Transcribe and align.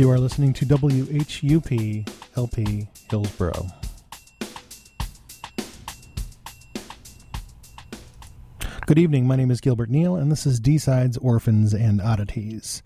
You 0.00 0.08
are 0.10 0.18
listening 0.18 0.54
to 0.54 0.64
WHUP 0.64 2.08
LP 2.34 2.88
Hillsborough. 3.10 3.66
Good 8.86 8.98
evening. 8.98 9.26
My 9.26 9.36
name 9.36 9.50
is 9.50 9.60
Gilbert 9.60 9.90
Neal, 9.90 10.16
and 10.16 10.32
this 10.32 10.46
is 10.46 10.58
D 10.58 10.78
Sides, 10.78 11.18
Orphans, 11.18 11.74
and 11.74 12.00
Oddities. 12.00 12.82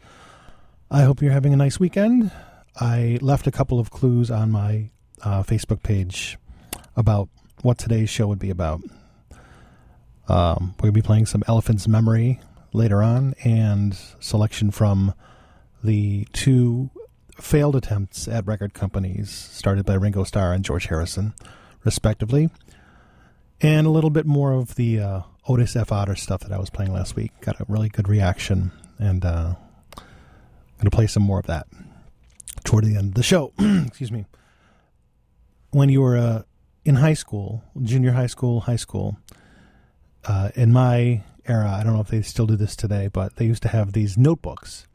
I 0.90 1.02
hope 1.02 1.22
you're 1.22 1.30
having 1.30 1.54
a 1.54 1.56
nice 1.56 1.78
weekend. 1.78 2.32
I 2.80 3.20
left 3.22 3.46
a 3.46 3.52
couple 3.52 3.78
of 3.78 3.90
clues 3.90 4.28
on 4.28 4.50
my 4.50 4.90
uh, 5.22 5.44
Facebook 5.44 5.84
page 5.84 6.36
about 6.96 7.28
what 7.62 7.78
today's 7.78 8.10
show 8.10 8.26
would 8.26 8.40
be 8.40 8.50
about. 8.50 8.82
Um, 10.26 10.74
we'll 10.82 10.90
be 10.90 11.00
playing 11.00 11.26
some 11.26 11.44
Elephant's 11.46 11.86
Memory 11.86 12.40
later 12.72 13.04
on, 13.04 13.34
and 13.44 13.96
selection 14.18 14.72
from 14.72 15.14
the 15.84 16.26
two 16.32 16.90
failed 17.36 17.76
attempts 17.76 18.28
at 18.28 18.46
record 18.46 18.74
companies 18.74 19.30
started 19.30 19.84
by 19.84 19.94
Ringo 19.94 20.24
Starr 20.24 20.52
and 20.52 20.64
George 20.64 20.86
Harrison, 20.86 21.34
respectively, 21.84 22.50
and 23.60 23.86
a 23.86 23.90
little 23.90 24.10
bit 24.10 24.26
more 24.26 24.52
of 24.52 24.74
the 24.76 25.00
uh, 25.00 25.20
Otis 25.48 25.76
F. 25.76 25.92
Otter 25.92 26.16
stuff 26.16 26.40
that 26.42 26.52
I 26.52 26.58
was 26.58 26.70
playing 26.70 26.92
last 26.92 27.16
week. 27.16 27.32
Got 27.40 27.60
a 27.60 27.66
really 27.68 27.88
good 27.88 28.08
reaction, 28.08 28.72
and 28.98 29.24
uh, 29.24 29.54
going 29.96 30.84
to 30.84 30.90
play 30.90 31.06
some 31.06 31.22
more 31.22 31.38
of 31.38 31.46
that 31.46 31.66
toward 32.64 32.84
the 32.84 32.96
end 32.96 33.08
of 33.08 33.14
the 33.14 33.22
show. 33.22 33.52
Excuse 33.58 34.12
me. 34.12 34.26
When 35.70 35.88
you 35.88 36.00
were 36.02 36.16
uh, 36.16 36.42
in 36.84 36.96
high 36.96 37.14
school, 37.14 37.64
junior 37.82 38.12
high 38.12 38.26
school, 38.26 38.60
high 38.60 38.76
school, 38.76 39.16
uh, 40.24 40.50
in 40.54 40.72
my 40.72 41.22
era, 41.46 41.70
I 41.70 41.82
don't 41.82 41.94
know 41.94 42.00
if 42.00 42.08
they 42.08 42.22
still 42.22 42.46
do 42.46 42.56
this 42.56 42.76
today, 42.76 43.08
but 43.08 43.36
they 43.36 43.44
used 43.44 43.62
to 43.64 43.68
have 43.68 43.92
these 43.92 44.16
notebooks 44.16 44.86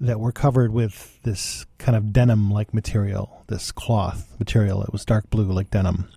that 0.00 0.20
were 0.20 0.32
covered 0.32 0.72
with 0.72 1.22
this 1.22 1.66
kind 1.78 1.96
of 1.96 2.12
denim 2.12 2.50
like 2.50 2.74
material, 2.74 3.42
this 3.46 3.72
cloth 3.72 4.34
material. 4.38 4.82
It 4.82 4.92
was 4.92 5.04
dark 5.04 5.30
blue 5.30 5.44
like 5.44 5.70
denim. 5.70 6.08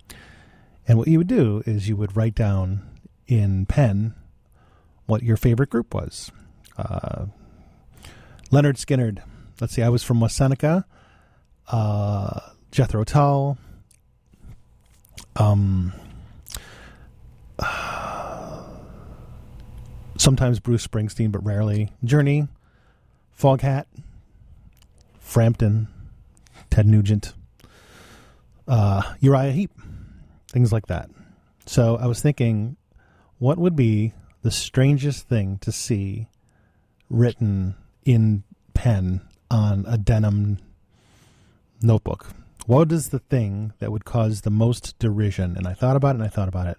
And 0.86 0.98
what 0.98 1.08
you 1.08 1.18
would 1.18 1.28
do 1.28 1.62
is 1.66 1.88
you 1.88 1.96
would 1.96 2.16
write 2.16 2.34
down 2.34 2.82
in 3.26 3.66
pen 3.66 4.14
what 5.06 5.22
your 5.22 5.36
favorite 5.36 5.70
group 5.70 5.94
was. 5.94 6.30
Uh, 6.76 7.26
Lynyrd 8.50 8.76
Skynyrd. 8.76 9.22
Let's 9.60 9.74
see, 9.74 9.82
I 9.82 9.88
was 9.88 10.02
from 10.02 10.20
West 10.20 10.36
Seneca. 10.36 10.84
Uh, 11.66 12.40
Jethro 12.70 13.04
Tull. 13.04 13.58
Um, 15.36 15.92
sometimes 20.16 20.60
Bruce 20.60 20.86
Springsteen, 20.86 21.30
but 21.32 21.44
rarely. 21.44 21.92
Journey. 22.04 22.48
Foghat, 23.38 23.84
Frampton, 25.20 25.86
Ted 26.70 26.86
Nugent, 26.86 27.34
uh, 28.66 29.02
Uriah 29.20 29.52
Heep, 29.52 29.70
things 30.50 30.72
like 30.72 30.86
that. 30.88 31.08
So 31.66 31.96
I 31.96 32.06
was 32.06 32.20
thinking, 32.20 32.76
what 33.38 33.58
would 33.58 33.76
be 33.76 34.12
the 34.42 34.50
strangest 34.50 35.28
thing 35.28 35.58
to 35.58 35.70
see 35.70 36.26
written 37.08 37.76
in 38.04 38.42
pen 38.74 39.20
on 39.50 39.84
a 39.86 39.96
denim 39.96 40.58
notebook? 41.80 42.26
What 42.66 42.90
is 42.90 43.10
the 43.10 43.20
thing 43.20 43.72
that 43.78 43.92
would 43.92 44.04
cause 44.04 44.40
the 44.40 44.50
most 44.50 44.98
derision? 44.98 45.56
And 45.56 45.66
I 45.66 45.74
thought 45.74 45.96
about 45.96 46.16
it 46.16 46.18
and 46.18 46.24
I 46.24 46.28
thought 46.28 46.48
about 46.48 46.66
it. 46.66 46.78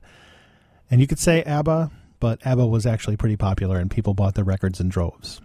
And 0.92 1.00
you 1.00 1.08
could 1.08 1.20
say 1.20 1.42
ABBA, 1.44 1.90
but 2.20 2.46
ABBA 2.46 2.68
was 2.68 2.86
actually 2.86 3.16
pretty 3.16 3.38
popular 3.38 3.80
and 3.80 3.90
people 3.90 4.14
bought 4.14 4.36
their 4.36 4.44
records 4.44 4.80
in 4.82 4.90
droves. 4.90 5.40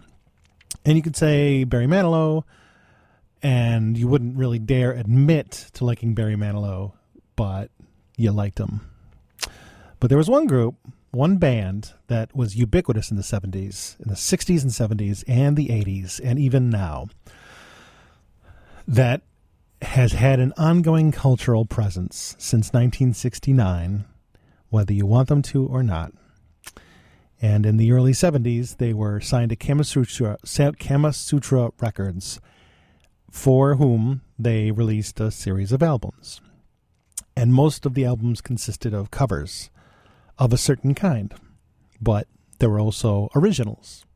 And 0.85 0.97
you 0.97 1.03
could 1.03 1.17
say 1.17 1.65
Barry 1.65 1.87
Manilow, 1.87 2.45
and 3.43 3.97
you 3.97 4.09
wouldn't 4.09 4.37
really 4.37 4.59
dare 4.59 4.93
admit 4.93 5.71
to 5.75 5.85
liking 5.85 6.15
Barry 6.15 6.37
Manilow, 6.37 6.93
but 7.37 7.71
you 8.17 8.33
liked 8.33 8.59
him. 8.59 8.81
But 10.01 10.09
there 10.09 10.19
was 10.19 10.29
one 10.29 10.47
group, 10.47 10.75
one 11.11 11.37
band 11.37 11.93
that 12.09 12.35
was 12.35 12.57
ubiquitous 12.57 13.11
in 13.11 13.17
the 13.17 13.23
70s, 13.23 13.99
in 14.01 14.09
the 14.09 14.15
60s 14.15 14.63
and 14.63 15.01
70s, 15.01 15.25
and 15.27 15.57
the 15.57 15.69
80s, 15.69 16.21
and 16.23 16.39
even 16.39 16.69
now, 16.69 17.09
that 18.87 19.23
has 19.81 20.13
had 20.13 20.41
an 20.41 20.53
ongoing 20.57 21.13
cultural 21.13 21.65
presence 21.65 22.37
since 22.39 22.73
1969, 22.73 24.05
whether 24.71 24.93
you 24.93 25.07
want 25.07 25.29
them 25.29 25.43
to 25.43 25.67
or 25.67 25.83
not. 25.83 26.13
And 27.45 27.67
in 27.67 27.77
the 27.77 27.93
early 27.93 28.13
70s, 28.13 28.79
they 28.79 28.95
were 28.95 29.21
signed 29.21 29.51
to 29.51 29.57
Kama 29.57 29.85
Sutra, 29.85 30.39
Kama 30.79 31.13
Sutra 31.13 31.73
Records, 31.79 32.41
for 33.31 33.75
whom 33.75 34.23
they 34.39 34.71
released 34.71 35.21
a 35.21 35.31
series 35.31 35.71
of 35.71 35.83
albums. 35.83 36.41
And 37.37 37.53
most 37.53 37.85
of 37.85 37.93
the 37.93 38.07
albums 38.07 38.41
consisted 38.41 38.95
of 38.95 39.11
covers 39.11 39.69
of 40.39 40.55
a 40.55 40.57
certain 40.57 40.95
kind, 40.95 41.35
but 42.01 42.29
there 42.61 42.71
were 42.71 42.81
also 42.81 43.29
originals. 43.37 44.07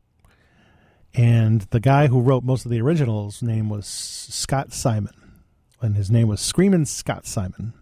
And 1.13 1.61
the 1.69 1.79
guy 1.79 2.07
who 2.07 2.21
wrote 2.21 2.43
most 2.43 2.65
of 2.65 2.71
the 2.71 2.81
originals' 2.81 3.43
name 3.43 3.69
was 3.69 3.85
Scott 3.85 4.73
Simon, 4.73 5.13
and 5.83 5.95
his 5.95 6.09
name 6.09 6.29
was 6.29 6.41
Screamin' 6.41 6.87
Scott 6.87 7.27
Simon. 7.27 7.73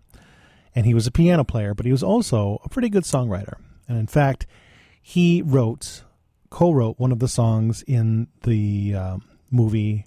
And 0.76 0.86
he 0.86 0.94
was 0.94 1.08
a 1.08 1.12
piano 1.12 1.46
player, 1.46 1.74
but 1.74 1.86
he 1.86 1.92
was 1.94 2.04
also 2.04 2.60
a 2.66 2.70
pretty 2.70 2.90
good 2.90 3.06
songwriter. 3.06 3.54
And 3.88 3.98
in 3.98 4.08
fact, 4.08 4.46
he 5.08 5.42
wrote, 5.42 6.04
co 6.50 6.70
wrote 6.70 7.00
one 7.00 7.14
of 7.14 7.20
the 7.20 7.30
songs 7.30 7.82
in 7.84 8.28
the 8.44 8.94
uh, 8.94 9.18
movie 9.50 10.06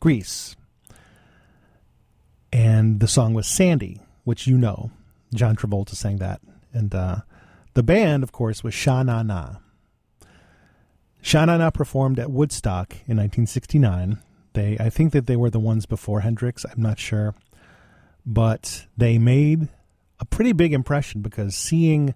Grease. 0.00 0.56
And 2.52 2.98
the 2.98 3.06
song 3.06 3.34
was 3.34 3.46
Sandy, 3.46 4.00
which 4.24 4.48
you 4.48 4.58
know. 4.58 4.90
John 5.32 5.54
Travolta 5.54 5.94
sang 5.94 6.16
that. 6.16 6.40
And 6.72 6.92
uh, 6.92 7.18
the 7.74 7.84
band, 7.84 8.24
of 8.24 8.32
course, 8.32 8.64
was 8.64 8.74
Sha 8.74 9.04
Na 9.04 9.22
Na. 9.22 9.58
Sha 11.22 11.44
Na 11.44 11.58
Na 11.58 11.70
performed 11.70 12.18
at 12.18 12.28
Woodstock 12.28 12.94
in 13.06 13.18
1969. 13.18 14.18
They, 14.54 14.76
I 14.80 14.90
think 14.90 15.12
that 15.12 15.28
they 15.28 15.36
were 15.36 15.50
the 15.50 15.60
ones 15.60 15.86
before 15.86 16.22
Hendrix. 16.22 16.64
I'm 16.64 16.82
not 16.82 16.98
sure, 16.98 17.36
but 18.26 18.86
they 18.96 19.18
made 19.18 19.68
a 20.18 20.24
pretty 20.24 20.52
big 20.52 20.72
impression 20.72 21.22
because 21.22 21.54
seeing 21.54 22.12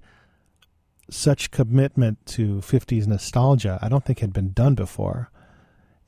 such 1.10 1.50
commitment 1.50 2.24
to 2.26 2.56
50s 2.58 3.06
nostalgia, 3.06 3.78
I 3.82 3.88
don't 3.88 4.04
think 4.04 4.20
had 4.20 4.32
been 4.32 4.52
done 4.52 4.74
before. 4.74 5.30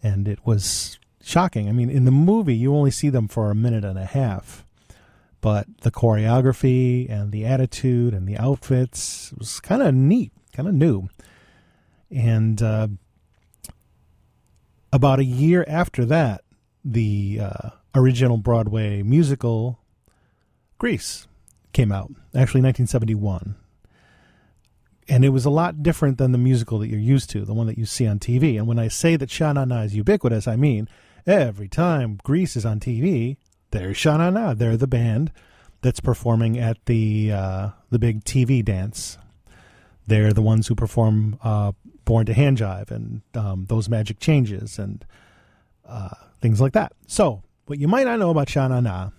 And 0.02 0.26
it 0.26 0.40
was 0.44 0.98
shocking. 1.22 1.68
I 1.68 1.72
mean, 1.72 1.90
in 1.90 2.04
the 2.04 2.10
movie, 2.10 2.54
you 2.54 2.74
only 2.74 2.90
see 2.90 3.08
them 3.08 3.28
for 3.28 3.50
a 3.50 3.54
minute 3.54 3.84
and 3.84 3.98
a 3.98 4.04
half, 4.04 4.64
but 5.40 5.66
the 5.82 5.90
choreography 5.90 7.10
and 7.10 7.32
the 7.32 7.44
attitude 7.44 8.14
and 8.14 8.26
the 8.26 8.36
outfits 8.36 9.32
was 9.38 9.60
kind 9.60 9.82
of 9.82 9.94
neat, 9.94 10.32
kind 10.52 10.68
of 10.68 10.74
new. 10.74 11.08
And 12.10 12.60
uh, 12.60 12.88
about 14.92 15.20
a 15.20 15.24
year 15.24 15.64
after 15.68 16.04
that, 16.06 16.42
the 16.84 17.40
uh, 17.40 17.70
original 17.94 18.38
Broadway 18.38 19.02
musical 19.02 19.78
Grease 20.78 21.28
came 21.72 21.92
out, 21.92 22.10
actually 22.34 22.62
1971 22.62 23.56
and 25.08 25.24
it 25.24 25.30
was 25.30 25.44
a 25.44 25.50
lot 25.50 25.82
different 25.82 26.18
than 26.18 26.32
the 26.32 26.38
musical 26.38 26.78
that 26.78 26.88
you're 26.88 27.00
used 27.00 27.30
to, 27.30 27.44
the 27.44 27.54
one 27.54 27.66
that 27.66 27.78
you 27.78 27.86
see 27.86 28.06
on 28.06 28.18
TV. 28.18 28.56
And 28.56 28.66
when 28.66 28.78
I 28.78 28.88
say 28.88 29.16
that 29.16 29.30
Sha 29.30 29.52
Na 29.52 29.64
Na 29.64 29.82
is 29.82 29.96
ubiquitous, 29.96 30.46
I 30.46 30.56
mean 30.56 30.88
every 31.26 31.68
time 31.68 32.18
Grease 32.22 32.56
is 32.56 32.64
on 32.64 32.80
TV, 32.80 33.36
there's 33.70 33.96
Sha 33.96 34.16
Na 34.16 34.30
Na. 34.30 34.54
They're 34.54 34.76
the 34.76 34.86
band 34.86 35.32
that's 35.80 36.00
performing 36.00 36.58
at 36.58 36.84
the 36.86 37.32
uh, 37.32 37.68
the 37.90 37.98
big 37.98 38.24
TV 38.24 38.64
dance. 38.64 39.18
They're 40.06 40.32
the 40.32 40.42
ones 40.42 40.68
who 40.68 40.74
perform 40.74 41.38
uh, 41.42 41.72
"Born 42.04 42.26
to 42.26 42.34
Hand 42.34 42.58
Jive" 42.58 42.90
and 42.90 43.22
um, 43.34 43.66
those 43.68 43.88
magic 43.88 44.20
changes 44.20 44.78
and 44.78 45.04
uh, 45.86 46.10
things 46.40 46.60
like 46.60 46.72
that. 46.74 46.92
So, 47.06 47.42
what 47.66 47.78
you 47.78 47.88
might 47.88 48.04
not 48.04 48.18
know 48.18 48.30
about 48.30 48.48
Sha 48.48 48.68
Na 48.68 48.80
Na, 48.80 49.10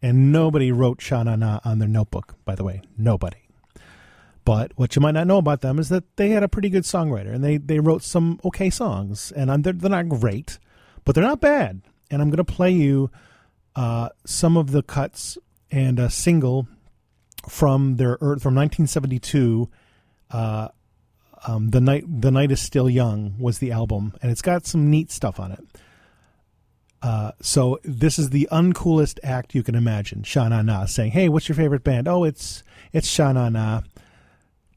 and 0.00 0.32
nobody 0.32 0.72
wrote 0.72 1.00
Sha 1.02 1.22
Na 1.22 1.36
Na 1.36 1.60
on 1.64 1.78
their 1.78 1.88
notebook, 1.88 2.36
by 2.44 2.54
the 2.54 2.64
way, 2.64 2.82
nobody 2.96 3.43
but 4.44 4.72
what 4.76 4.94
you 4.94 5.00
might 5.00 5.12
not 5.14 5.26
know 5.26 5.38
about 5.38 5.62
them 5.62 5.78
is 5.78 5.88
that 5.88 6.16
they 6.16 6.30
had 6.30 6.42
a 6.42 6.48
pretty 6.48 6.68
good 6.68 6.84
songwriter 6.84 7.34
and 7.34 7.42
they, 7.42 7.56
they 7.56 7.80
wrote 7.80 8.02
some 8.02 8.40
okay 8.44 8.70
songs. 8.70 9.32
And 9.32 9.64
they're, 9.64 9.72
they're 9.72 9.90
not 9.90 10.08
great, 10.08 10.58
but 11.04 11.14
they're 11.14 11.24
not 11.24 11.40
bad. 11.40 11.82
And 12.10 12.20
I'm 12.20 12.28
going 12.28 12.44
to 12.44 12.44
play 12.44 12.70
you 12.70 13.10
uh, 13.74 14.10
some 14.24 14.56
of 14.56 14.70
the 14.70 14.82
cuts 14.82 15.38
and 15.70 15.98
a 15.98 16.10
single 16.10 16.68
from 17.48 17.96
their 17.96 18.16
from 18.18 18.54
1972. 18.54 19.68
Uh, 20.30 20.68
um, 21.46 21.70
the 21.70 21.80
night 21.80 22.04
the 22.06 22.30
night 22.30 22.50
is 22.50 22.60
still 22.60 22.88
young 22.88 23.34
was 23.38 23.58
the 23.58 23.72
album, 23.72 24.14
and 24.22 24.30
it's 24.30 24.42
got 24.42 24.66
some 24.66 24.90
neat 24.90 25.10
stuff 25.10 25.38
on 25.40 25.52
it. 25.52 25.60
Uh, 27.02 27.32
so 27.42 27.78
this 27.84 28.18
is 28.18 28.30
the 28.30 28.48
uncoolest 28.50 29.18
act 29.22 29.54
you 29.54 29.62
can 29.62 29.74
imagine. 29.74 30.22
Sha 30.22 30.48
Na 30.48 30.62
Na 30.62 30.86
saying, 30.86 31.12
"Hey, 31.12 31.28
what's 31.28 31.48
your 31.48 31.56
favorite 31.56 31.84
band?" 31.84 32.08
Oh, 32.08 32.24
it's 32.24 32.62
it's 32.92 33.08
Sha 33.08 33.32
Na 33.32 33.48
Na 33.48 33.82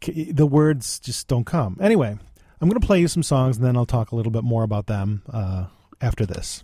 the 0.01 0.47
words 0.47 0.99
just 0.99 1.27
don't 1.27 1.45
come. 1.45 1.77
Anyway, 1.81 2.17
I'm 2.61 2.69
going 2.69 2.79
to 2.79 2.85
play 2.85 2.99
you 2.99 3.07
some 3.07 3.23
songs 3.23 3.57
and 3.57 3.65
then 3.65 3.75
I'll 3.75 3.85
talk 3.85 4.11
a 4.11 4.15
little 4.15 4.31
bit 4.31 4.43
more 4.43 4.63
about 4.63 4.87
them 4.87 5.23
uh, 5.31 5.65
after 6.01 6.25
this. 6.25 6.63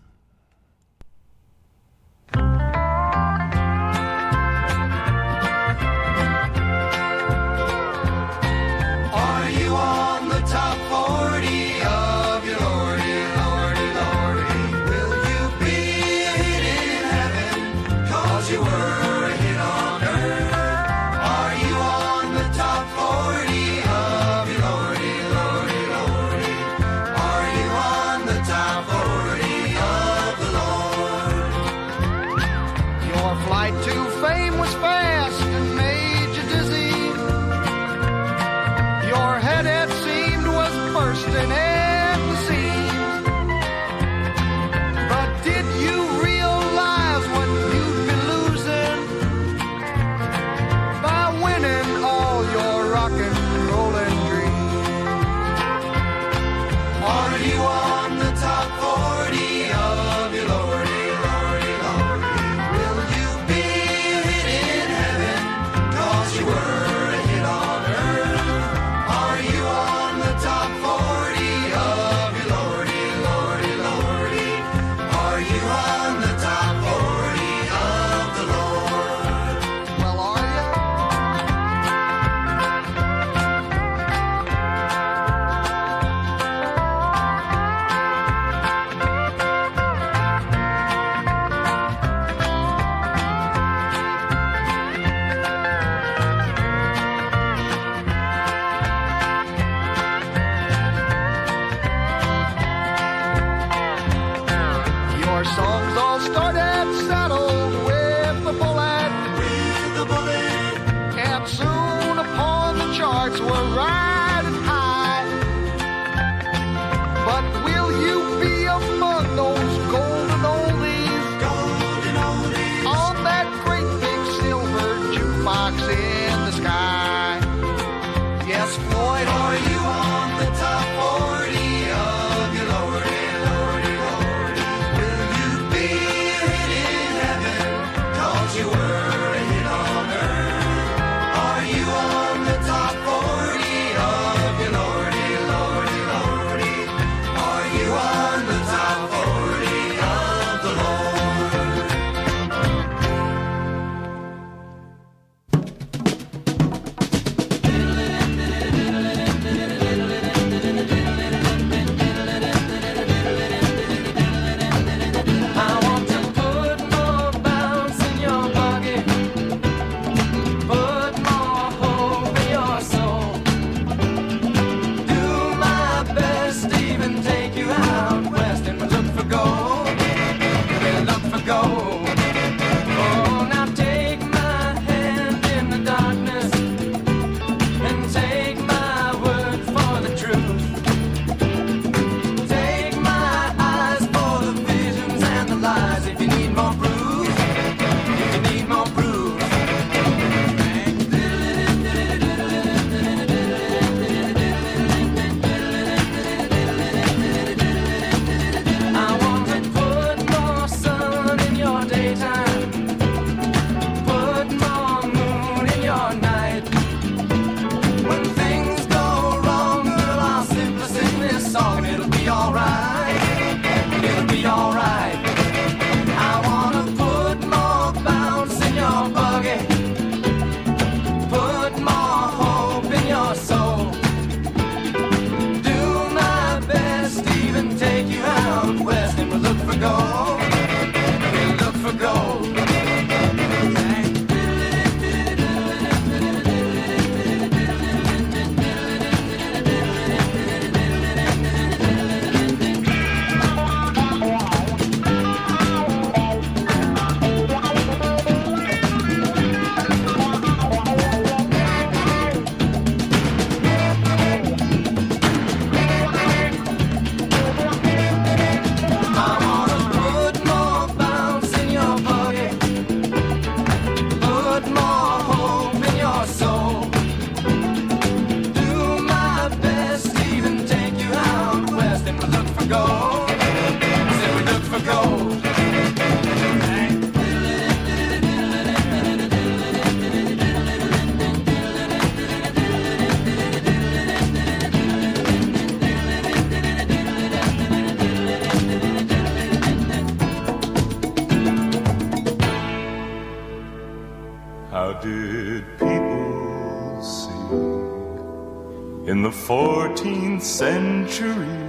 14th 309.53 310.41
century 310.41 311.59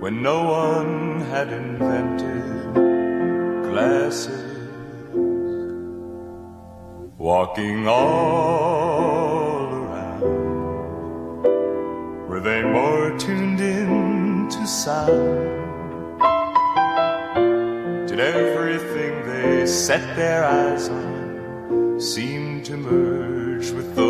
when 0.00 0.22
no 0.22 0.38
one 0.42 1.20
had 1.32 1.48
invented 1.52 2.72
glasses 3.68 4.70
walking 7.18 7.86
all 7.86 9.66
around 9.80 10.22
were 12.30 12.40
they 12.40 12.62
more 12.62 13.18
tuned 13.18 13.60
in 13.60 14.48
to 14.48 14.66
sound? 14.66 15.58
Did 18.08 18.20
everything 18.20 19.12
they 19.26 19.66
set 19.66 20.16
their 20.16 20.42
eyes 20.46 20.88
on 20.88 22.00
seem 22.00 22.62
to 22.62 22.78
merge 22.78 23.70
with 23.72 23.94
those 23.94 24.07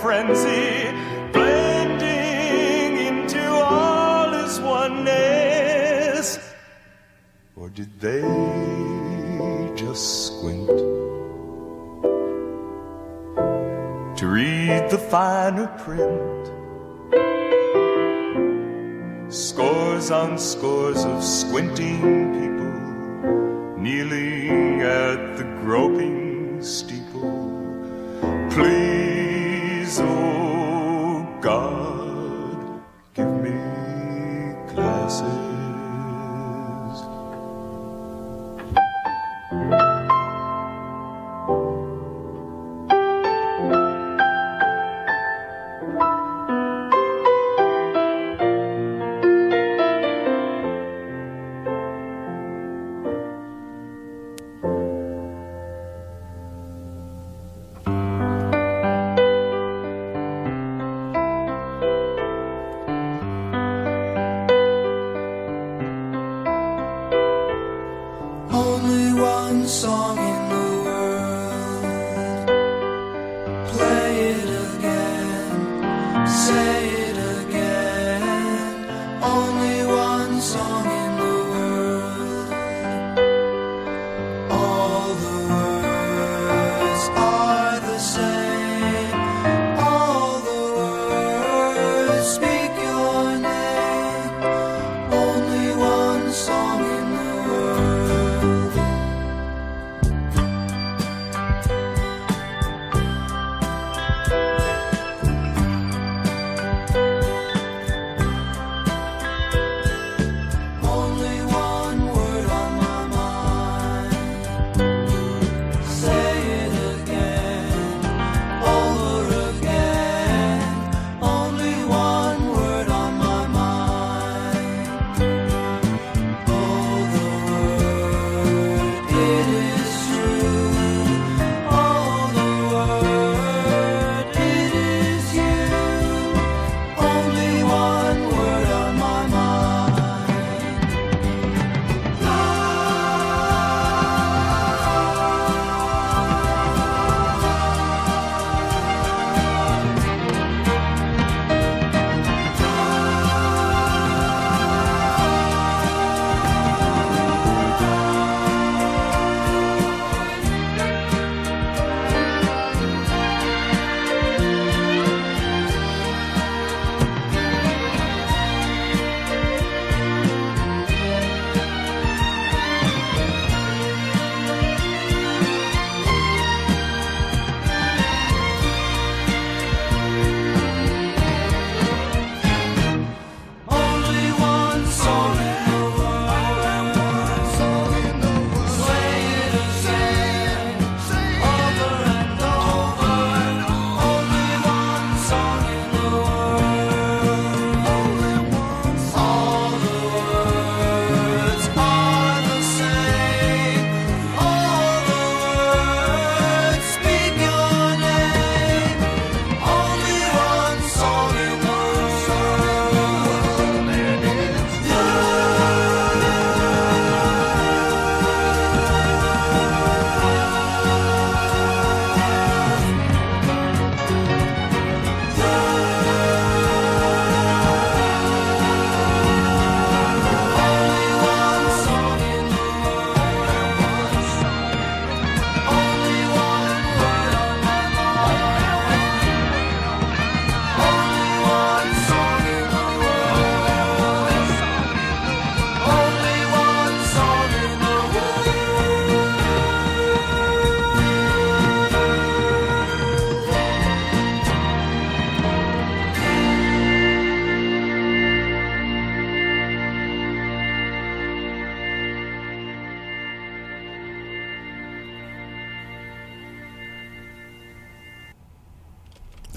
frenzy, 0.00 0.90
blending 1.32 2.96
into 3.06 3.42
all 3.50 4.30
his 4.32 4.60
oneness? 4.60 6.38
Or 7.56 7.68
did 7.68 8.00
they 8.00 8.22
just 9.76 10.26
squint 10.26 10.68
to 14.18 14.26
read 14.26 14.90
the 14.90 14.98
finer 14.98 15.68
print? 15.78 16.50
Scores 19.32 20.10
on 20.10 20.38
scores 20.38 21.04
of 21.04 21.24
squinting 21.24 22.00
people 22.38 22.52
kneeling 23.82 24.80
at 24.82 25.36
the 25.36 25.44
groping 25.64 26.62
steeple. 26.62 28.20
Please 28.50 28.91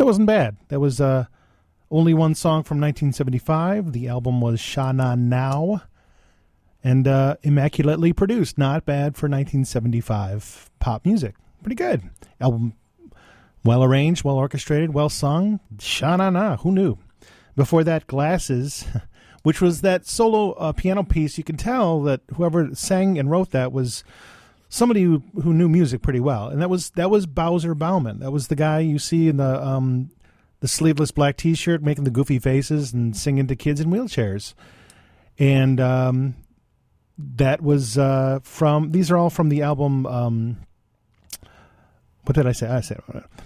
that 0.05 0.09
wasn't 0.09 0.27
bad. 0.27 0.57
That 0.67 0.79
was 0.79 1.01
uh, 1.01 1.25
only 1.89 2.13
one 2.13 2.35
song 2.35 2.61
from 2.61 2.79
1975. 2.79 3.91
The 3.91 4.07
album 4.07 4.39
was 4.39 4.59
Sha 4.59 4.91
Na 4.91 5.15
Now, 5.15 5.81
and 6.83 7.07
uh, 7.07 7.37
immaculately 7.41 8.13
produced. 8.13 8.55
Not 8.55 8.85
bad 8.85 9.15
for 9.15 9.25
1975 9.25 10.69
pop 10.77 11.07
music. 11.07 11.33
Pretty 11.63 11.75
good. 11.75 12.03
Album 12.39 12.73
well 13.63 13.83
arranged, 13.83 14.23
well 14.23 14.35
orchestrated, 14.35 14.93
well 14.93 15.09
sung. 15.09 15.59
Sha 15.79 16.17
Na 16.17 16.29
Na. 16.29 16.57
Who 16.57 16.71
knew? 16.71 16.99
Before 17.55 17.83
that, 17.83 18.05
Glasses. 18.05 18.85
Which 19.41 19.59
was 19.59 19.81
that 19.81 20.05
solo 20.05 20.51
uh, 20.51 20.71
piano 20.71 21.01
piece? 21.01 21.39
You 21.39 21.43
can 21.43 21.57
tell 21.57 22.03
that 22.03 22.21
whoever 22.35 22.75
sang 22.75 23.17
and 23.17 23.31
wrote 23.31 23.49
that 23.51 23.71
was 23.71 24.03
somebody 24.75 25.03
who, 25.03 25.23
who 25.41 25.53
knew 25.53 25.69
music 25.69 26.01
pretty 26.01 26.19
well, 26.19 26.49
and 26.49 26.61
that 26.61 26.69
was 26.69 26.89
that 26.91 27.09
was 27.09 27.25
Bowzer 27.25 27.73
Bauman. 27.73 28.19
That 28.19 28.31
was 28.31 28.49
the 28.49 28.55
guy 28.55 28.79
you 28.79 28.99
see 28.99 29.29
in 29.29 29.37
the 29.37 29.65
um, 29.65 30.11
the 30.59 30.67
sleeveless 30.67 31.11
black 31.11 31.37
T-shirt, 31.37 31.81
making 31.81 32.03
the 32.03 32.11
goofy 32.11 32.39
faces 32.39 32.93
and 32.93 33.15
singing 33.15 33.47
to 33.47 33.55
kids 33.55 33.79
in 33.79 33.89
wheelchairs, 33.89 34.53
and 35.39 35.79
um, 35.79 36.35
that 37.17 37.61
was 37.61 37.97
uh, 37.97 38.39
from. 38.43 38.91
These 38.91 39.09
are 39.09 39.17
all 39.17 39.29
from 39.29 39.49
the 39.49 39.61
album. 39.61 40.05
Um, 40.05 40.57
what 42.23 42.35
did 42.35 42.47
I 42.47 42.51
say? 42.51 42.67
I 42.67 42.81
said 42.81 43.01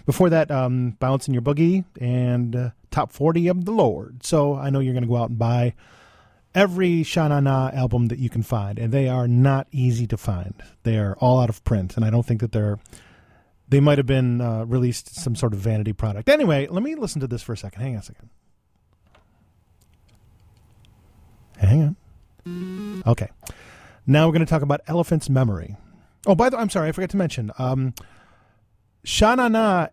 before 0.05 0.29
that, 0.31 0.49
um, 0.49 0.97
"Bouncing 0.99 1.33
Your 1.33 1.43
Boogie" 1.43 1.85
and 2.01 2.55
uh, 2.55 2.69
"Top 2.89 3.11
40 3.11 3.47
of 3.49 3.65
the 3.65 3.71
Lord." 3.71 4.25
So 4.25 4.55
I 4.55 4.69
know 4.69 4.79
you're 4.79 4.93
going 4.93 5.03
to 5.03 5.09
go 5.09 5.17
out 5.17 5.29
and 5.29 5.37
buy 5.37 5.75
every 6.55 7.03
Sha 7.03 7.27
Na 7.27 7.39
Na 7.39 7.69
album 7.73 8.07
that 8.07 8.19
you 8.19 8.29
can 8.29 8.43
find, 8.43 8.79
and 8.79 8.91
they 8.91 9.07
are 9.07 9.27
not 9.27 9.67
easy 9.71 10.07
to 10.07 10.17
find. 10.17 10.53
They 10.83 10.97
are 10.97 11.15
all 11.19 11.39
out 11.39 11.49
of 11.49 11.63
print, 11.63 11.95
and 11.95 12.05
I 12.05 12.09
don't 12.09 12.25
think 12.25 12.41
that 12.41 12.51
they're. 12.51 12.79
They 13.67 13.79
might 13.79 13.99
have 13.99 14.07
been 14.07 14.41
uh, 14.41 14.65
released 14.65 15.13
some 15.15 15.35
sort 15.35 15.53
of 15.53 15.59
vanity 15.59 15.93
product. 15.93 16.27
Anyway, 16.27 16.67
let 16.71 16.81
me 16.81 16.95
listen 16.95 17.21
to 17.21 17.27
this 17.27 17.43
for 17.43 17.53
a 17.53 17.57
second. 17.57 17.81
Hang 17.81 17.93
on 17.93 17.99
a 17.99 18.03
second. 18.03 18.29
Hang 21.57 21.95
on. 22.45 23.03
Okay. 23.05 23.29
Now 24.07 24.25
we're 24.25 24.33
going 24.33 24.45
to 24.45 24.49
talk 24.49 24.63
about 24.63 24.81
Elephant's 24.87 25.29
Memory. 25.29 25.77
Oh, 26.25 26.33
by 26.33 26.49
the 26.49 26.57
way, 26.57 26.63
I'm 26.63 26.69
sorry, 26.71 26.89
I 26.89 26.91
forgot 26.93 27.11
to 27.11 27.17
mention. 27.17 27.51
Um, 27.59 27.93
Sha 29.03 29.35
Na 29.35 29.47
Na 29.49 29.89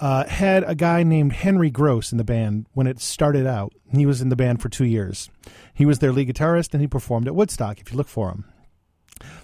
uh, 0.00 0.26
had 0.26 0.64
a 0.64 0.74
guy 0.74 1.02
named 1.02 1.32
Henry 1.32 1.70
Gross 1.70 2.12
in 2.12 2.18
the 2.18 2.24
band 2.24 2.66
when 2.72 2.86
it 2.86 3.00
started 3.00 3.46
out. 3.46 3.72
He 3.92 4.06
was 4.06 4.20
in 4.20 4.28
the 4.28 4.36
band 4.36 4.60
for 4.60 4.68
two 4.68 4.84
years. 4.84 5.30
He 5.72 5.86
was 5.86 6.00
their 6.00 6.12
lead 6.12 6.28
guitarist 6.28 6.72
and 6.72 6.80
he 6.80 6.88
performed 6.88 7.26
at 7.26 7.34
Woodstock, 7.34 7.80
if 7.80 7.92
you 7.92 7.96
look 7.96 8.08
for 8.08 8.30
him. 8.30 8.44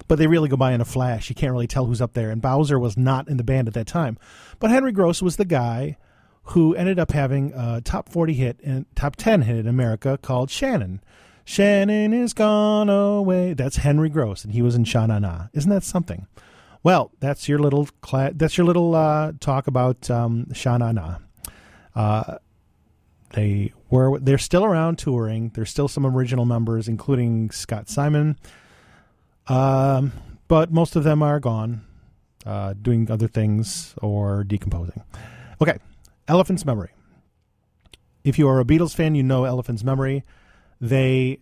But 0.09 0.19
they 0.19 0.27
really 0.27 0.49
go 0.49 0.57
by 0.57 0.73
in 0.73 0.81
a 0.81 0.85
flash. 0.85 1.29
You 1.29 1.37
can't 1.37 1.53
really 1.53 1.69
tell 1.69 1.87
who's 1.87 2.03
up 2.03 2.15
there. 2.15 2.31
And 2.31 2.43
Bowzer 2.43 2.79
was 2.79 2.97
not 2.97 3.29
in 3.29 3.37
the 3.37 3.45
band 3.45 3.69
at 3.69 3.75
that 3.75 3.87
time. 3.87 4.19
But 4.59 4.71
Henry 4.71 4.93
Gross 4.93 5.23
was 5.23 5.37
the 5.37 5.45
guy 5.45 5.97
who 6.45 6.75
ended 6.75 6.99
up 6.99 7.13
having 7.13 7.53
a 7.55 7.81
top 7.81 8.09
40 8.09 8.35
hit 8.35 8.61
and 8.65 8.87
top 8.97 9.15
10 9.17 9.43
hit 9.43 9.57
in 9.57 9.69
America 9.69 10.19
called 10.21 10.51
Shannon. 10.51 11.01
Shannon 11.45 12.13
is 12.13 12.33
gone 12.33 12.89
away. 12.89 13.55
That's 13.55 13.79
Henry 13.79 14.09
Gross, 14.09 14.45
and 14.45 14.53
he 14.53 14.63
was 14.63 14.75
in 14.75 14.85
Sha 14.85 15.07
Na 15.07 15.19
Na. 15.19 15.47
Isn't 15.53 15.71
that 15.71 15.85
something? 15.85 16.27
Well, 16.83 17.13
that's 17.21 17.49
your 17.49 17.59
little 17.59 17.89
cla- 18.01 18.33
that's 18.35 18.57
your 18.57 18.67
little 18.67 18.95
uh, 18.95 19.33
talk 19.41 19.67
about 19.67 20.11
um, 20.11 20.53
Sha 20.53 20.79
Na 20.79 20.93
Na. 20.93 21.17
Uh, 21.95 22.39
they 23.35 23.73
were 23.91 24.19
they're 24.19 24.39
still 24.39 24.65
around 24.65 24.99
touring. 24.99 25.51
There's 25.55 25.71
still 25.71 25.89
some 25.89 26.07
original 26.07 26.45
members, 26.47 26.89
including 26.89 27.51
Scott 27.51 27.89
Simon, 27.89 28.39
um, 29.47 30.13
but 30.49 30.73
most 30.73 30.97
of 30.97 31.05
them 31.05 31.23
are 31.23 31.39
gone, 31.39 31.85
uh, 32.47 32.75
doing 32.81 33.11
other 33.11 33.29
things 33.29 33.95
or 34.01 34.43
decomposing. 34.43 35.03
Okay, 35.61 35.79
Elephant's 36.29 36.65
Memory. 36.65 36.91
If 38.25 38.39
you 38.39 38.49
are 38.49 38.59
a 38.59 38.65
Beatles 38.65 38.95
fan, 38.95 39.15
you 39.15 39.23
know 39.23 39.45
Elephant's 39.45 39.85
Memory. 39.85 40.25
They 40.81 41.41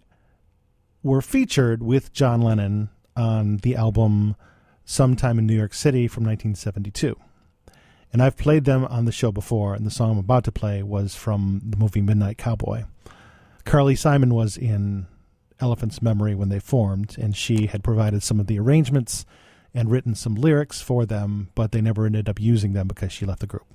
were 1.03 1.22
featured 1.22 1.83
with 1.83 2.12
John 2.12 2.42
Lennon 2.42 2.90
on 3.16 3.59
the 3.59 3.77
album 3.77 4.35
sometime 4.88 5.38
in 5.38 5.46
New 5.46 5.55
York 5.55 5.74
City 5.74 6.09
from 6.09 6.24
1972. 6.24 7.14
And 8.11 8.22
I've 8.22 8.38
played 8.38 8.64
them 8.64 8.87
on 8.87 9.05
the 9.05 9.12
show 9.12 9.31
before, 9.31 9.74
and 9.74 9.85
the 9.85 9.90
song 9.90 10.12
I'm 10.12 10.18
about 10.18 10.44
to 10.44 10.53
play 10.53 10.83
was 10.83 11.14
from 11.14 11.61
the 11.62 11.77
movie 11.77 12.01
Midnight 12.01 12.38
Cowboy. 12.38 12.85
Carly 13.66 13.94
Simon 13.94 14.35
was 14.35 14.57
in 14.57 15.07
Elephant's 15.61 16.01
Memory 16.01 16.35
when 16.35 16.48
they 16.48 16.59
formed, 16.59 17.16
and 17.18 17.37
she 17.37 17.66
had 17.66 17.85
provided 17.85 18.22
some 18.22 18.40
of 18.40 18.46
the 18.46 18.59
arrangements 18.59 19.27
and 19.74 19.90
written 19.90 20.14
some 20.14 20.35
lyrics 20.35 20.81
for 20.81 21.05
them, 21.05 21.51
but 21.55 21.70
they 21.72 21.83
never 21.83 22.07
ended 22.07 22.27
up 22.27 22.40
using 22.40 22.72
them 22.72 22.88
because 22.88 23.12
she 23.12 23.27
left 23.27 23.40
the 23.40 23.46
group. 23.46 23.66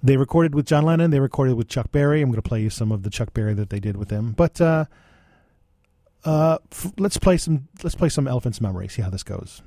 They 0.00 0.16
recorded 0.16 0.54
with 0.54 0.66
John 0.66 0.84
Lennon, 0.84 1.10
they 1.10 1.18
recorded 1.18 1.56
with 1.56 1.66
Chuck 1.66 1.90
Berry. 1.90 2.22
I'm 2.22 2.28
going 2.28 2.40
to 2.40 2.48
play 2.48 2.62
you 2.62 2.70
some 2.70 2.92
of 2.92 3.02
the 3.02 3.10
Chuck 3.10 3.34
Berry 3.34 3.54
that 3.54 3.70
they 3.70 3.80
did 3.80 3.96
with 3.96 4.10
him. 4.10 4.30
But 4.30 4.60
uh, 4.60 4.84
uh, 6.24 6.58
f- 6.72 6.92
let's 6.98 7.18
play 7.18 7.36
some. 7.36 7.68
Let's 7.82 7.94
play 7.94 8.08
some 8.08 8.26
Elephant's 8.28 8.60
Memory. 8.60 8.88
See 8.88 9.02
how 9.02 9.10
this 9.10 9.22
goes. 9.22 9.62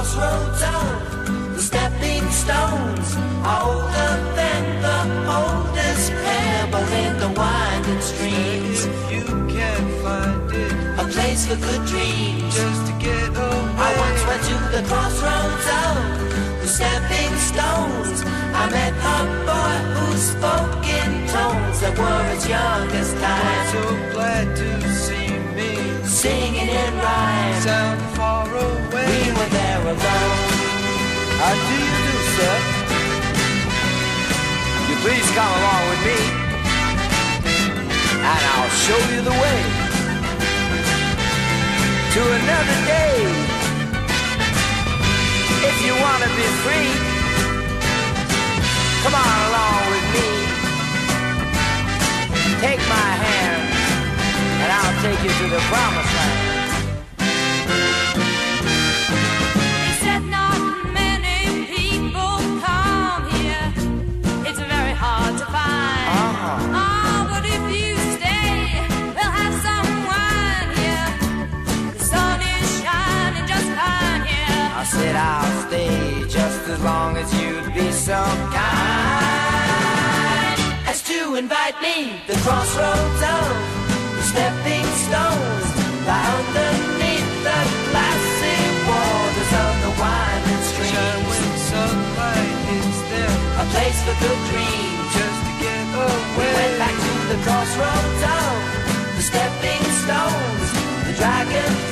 Crossroads 0.00 0.62
of 0.62 1.54
the 1.54 1.60
stepping 1.60 2.24
stones 2.30 3.08
are 3.44 3.60
older 3.68 4.12
than 4.34 4.62
the 4.80 4.98
oldest 5.38 6.10
pebble 6.24 6.88
in 7.04 7.12
the 7.18 7.28
winding 7.38 8.00
streams. 8.00 8.86
If 8.86 9.12
you 9.12 9.26
can't 9.54 9.90
find 10.02 10.50
it, 10.52 10.72
A 11.00 11.04
place 11.04 11.44
for 11.44 11.56
good 11.56 11.84
dreams. 11.84 12.54
just 12.54 12.82
to 12.88 12.92
get 12.98 13.28
away. 13.28 13.76
I 13.86 13.90
once 14.04 14.22
went 14.28 14.42
to 14.50 14.56
the 14.76 14.82
crossroads 14.88 15.66
of 15.84 15.96
the 16.62 16.68
stepping 16.76 17.34
stones. 17.50 18.18
I 18.60 18.64
met 18.76 18.94
a 19.14 19.18
boy 19.50 19.76
who 19.96 20.06
spoke 20.16 20.84
in 20.98 21.10
tones 21.28 21.78
that 21.82 21.94
were 21.98 22.24
as 22.36 22.48
young 22.48 22.88
as 23.02 23.12
I'm 23.12 23.20
time, 23.20 23.66
so 23.74 23.82
glad 24.14 24.46
to 24.60 24.70
see 25.04 25.28
me 25.56 25.72
singing 26.04 26.70
in 26.82 26.92
rhyme. 27.04 27.60
sound 27.60 28.00
far 28.16 28.48
away. 28.48 28.79
Were 29.92 29.98
there. 29.98 30.30
How 31.40 31.54
do 31.54 31.74
you 31.82 31.96
do, 32.06 32.16
sir? 32.36 32.56
You 34.88 34.96
please 35.02 35.28
come 35.34 35.52
along 35.60 35.82
with 35.90 36.02
me, 36.06 36.18
and 38.22 38.42
I'll 38.52 38.74
show 38.86 39.00
you 39.12 39.20
the 39.30 39.36
way 39.44 39.58
to 42.14 42.20
another 42.38 42.78
day. 42.86 43.16
If 45.70 45.76
you 45.86 45.92
want 46.04 46.20
to 46.24 46.30
be 46.38 46.46
free, 46.62 46.90
come 49.02 49.14
on 49.14 49.36
along 49.48 49.80
with 49.90 50.06
me. 50.14 50.28
Take 52.60 52.82
my 52.86 53.10
hand, 53.24 53.62
and 54.62 54.70
I'll 54.70 54.96
take 55.02 55.20
you 55.24 55.32
to 55.40 55.46
the 55.54 55.60
promised 55.70 56.14
land. 56.14 56.19
Said 74.90 75.14
I'll 75.14 75.68
stay 75.68 76.26
just 76.26 76.62
as 76.66 76.80
long 76.82 77.16
as 77.16 77.28
you'd 77.38 77.72
be 77.72 77.92
so 77.92 78.20
kind. 78.50 79.30
as 80.90 81.00
to 81.10 81.36
invite 81.36 81.78
me 81.80 82.18
the 82.26 82.34
crossroads 82.42 83.22
of 83.38 83.54
the 84.18 84.24
stepping 84.32 84.88
stones 85.06 85.68
lie 86.10 86.26
underneath 86.38 87.30
the 87.46 87.60
glassy 87.94 88.60
waters 88.90 89.52
of 89.62 89.74
the 89.84 89.92
winding 90.02 90.64
streams 90.70 91.38
sunlight 91.70 92.58
hits 92.66 93.00
them, 93.14 93.34
a 93.62 93.64
place 93.70 94.00
for 94.06 94.16
good 94.18 94.42
dreams 94.50 95.06
just 95.14 95.40
to 95.46 95.52
get 95.62 95.86
we 95.86 96.02
away. 96.02 96.50
went 96.58 96.74
back 96.82 96.96
to 97.06 97.14
the 97.30 97.38
crossroads 97.46 98.22
of 98.26 98.58
the 99.14 99.22
stepping 99.30 99.84
stones 100.02 100.68
the 101.06 101.14
dragonflies 101.14 101.89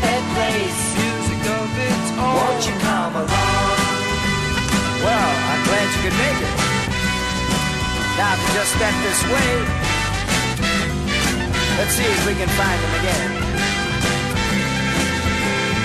bed 0.00 0.22
place 0.34 0.80
Music 0.96 1.42
of 1.48 1.68
its 1.76 2.08
own. 2.16 2.34
won't 2.38 2.62
you 2.64 2.74
come 2.80 3.14
along 3.16 3.92
Well, 5.04 5.32
I'm 5.50 5.62
glad 5.66 5.86
you 5.92 6.00
could 6.06 6.18
make 6.18 6.40
it. 6.46 6.54
Now, 8.16 8.36
if 8.36 8.40
you 8.44 8.52
just 8.54 8.72
step 8.76 8.94
this 9.02 9.20
way, 9.24 9.50
let's 11.80 11.94
see 11.96 12.04
if 12.04 12.22
we 12.28 12.34
can 12.36 12.46
find 12.60 12.78
them 12.84 12.94
again. 13.00 13.30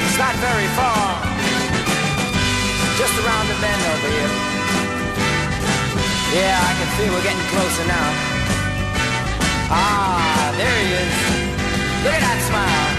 It's 0.05 0.19
not 0.19 0.35
very 0.43 0.67
far, 0.75 1.23
just 2.99 3.15
around 3.23 3.47
the 3.47 3.57
bend 3.63 3.81
over 3.95 4.09
here. 4.11 4.33
Yeah, 6.35 6.59
I 6.59 6.71
can 6.77 6.89
feel 6.99 7.13
we're 7.13 7.23
getting 7.23 7.47
closer 7.47 7.85
now. 7.87 8.09
Ah, 9.71 10.53
there 10.57 10.77
he 10.83 10.87
is. 10.99 11.15
Look 12.03 12.13
at 12.13 12.21
that 12.21 12.39
smile. 12.49 12.96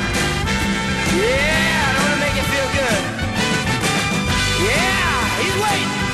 Yeah, 1.17 1.95
I 1.95 1.99
want 2.03 2.15
to 2.15 2.21
make 2.21 2.37
you 2.37 2.47
feel 2.53 2.69
good. 2.79 3.03
Yeah, 4.69 5.41
he's 5.41 5.57
waiting. 5.63 6.08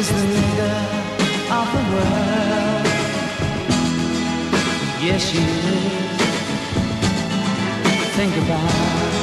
Is 0.00 0.08
the 0.08 0.26
nigger 0.34 0.76
of 1.60 1.66
the 1.76 1.82
world. 1.92 2.86
Yes, 5.06 5.20
she 5.28 5.38
is. 5.38 6.20
Think 8.16 8.34
about 8.44 8.74
it. 9.04 9.16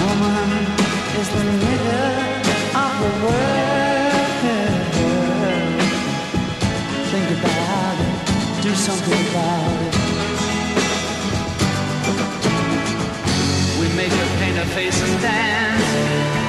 Woman 0.00 0.50
is 1.20 1.28
the 1.36 1.44
nigger 1.62 2.12
of 2.84 2.92
the 3.02 3.12
world. 3.24 4.26
Think 7.12 7.28
about 7.38 7.96
it. 8.08 8.16
Do 8.62 8.72
something 8.88 9.20
about 9.28 9.76
it. 9.86 9.94
We 13.80 13.86
make 14.00 14.12
her 14.20 14.28
paint 14.40 14.56
her 14.56 14.68
face 14.76 14.98
and 15.02 15.14
dance. 15.20 16.41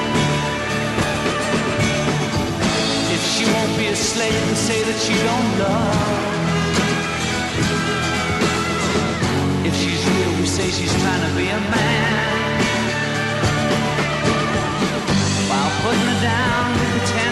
She 3.44 3.52
won't 3.52 3.76
be 3.76 3.86
a 3.88 3.96
slave 3.96 4.42
and 4.48 4.56
say 4.56 4.82
that 4.88 4.98
she 5.04 5.14
don't 5.28 5.50
love. 5.60 6.44
If 9.66 9.74
she's 9.76 10.02
real, 10.08 10.40
we 10.40 10.46
say 10.46 10.70
she's 10.70 10.94
trying 11.02 11.28
to 11.28 11.36
be 11.36 11.48
a 11.48 11.60
man. 11.60 12.64
While 15.50 15.70
putting 15.82 16.08
her 16.12 16.20
down, 16.22 17.23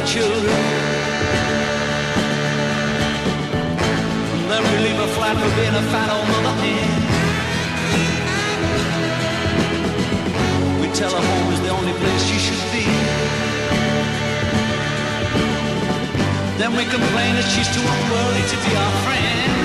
our 0.00 0.06
children. 0.06 0.56
And 4.34 4.50
then 4.50 4.62
we 4.62 4.76
leave 4.84 4.96
her 4.96 5.10
flat 5.16 5.36
for 5.36 5.50
being 5.56 5.74
a 5.74 5.84
fat 5.92 6.08
old 6.14 6.28
mother 6.32 6.54
hen. 6.62 7.00
We 10.80 10.86
tell 10.94 11.10
her 11.10 11.24
home 11.30 11.52
is 11.52 11.60
the 11.60 11.68
only 11.68 11.92
place 11.92 12.22
she 12.30 12.38
should 12.38 12.64
be. 12.72 12.84
Then 16.58 16.72
we 16.76 16.84
complain 16.84 17.34
that 17.36 17.48
she's 17.52 17.68
too 17.68 17.84
unworthy 17.84 18.44
to 18.52 18.56
be 18.64 18.76
our 18.76 18.92
friend. 19.04 19.59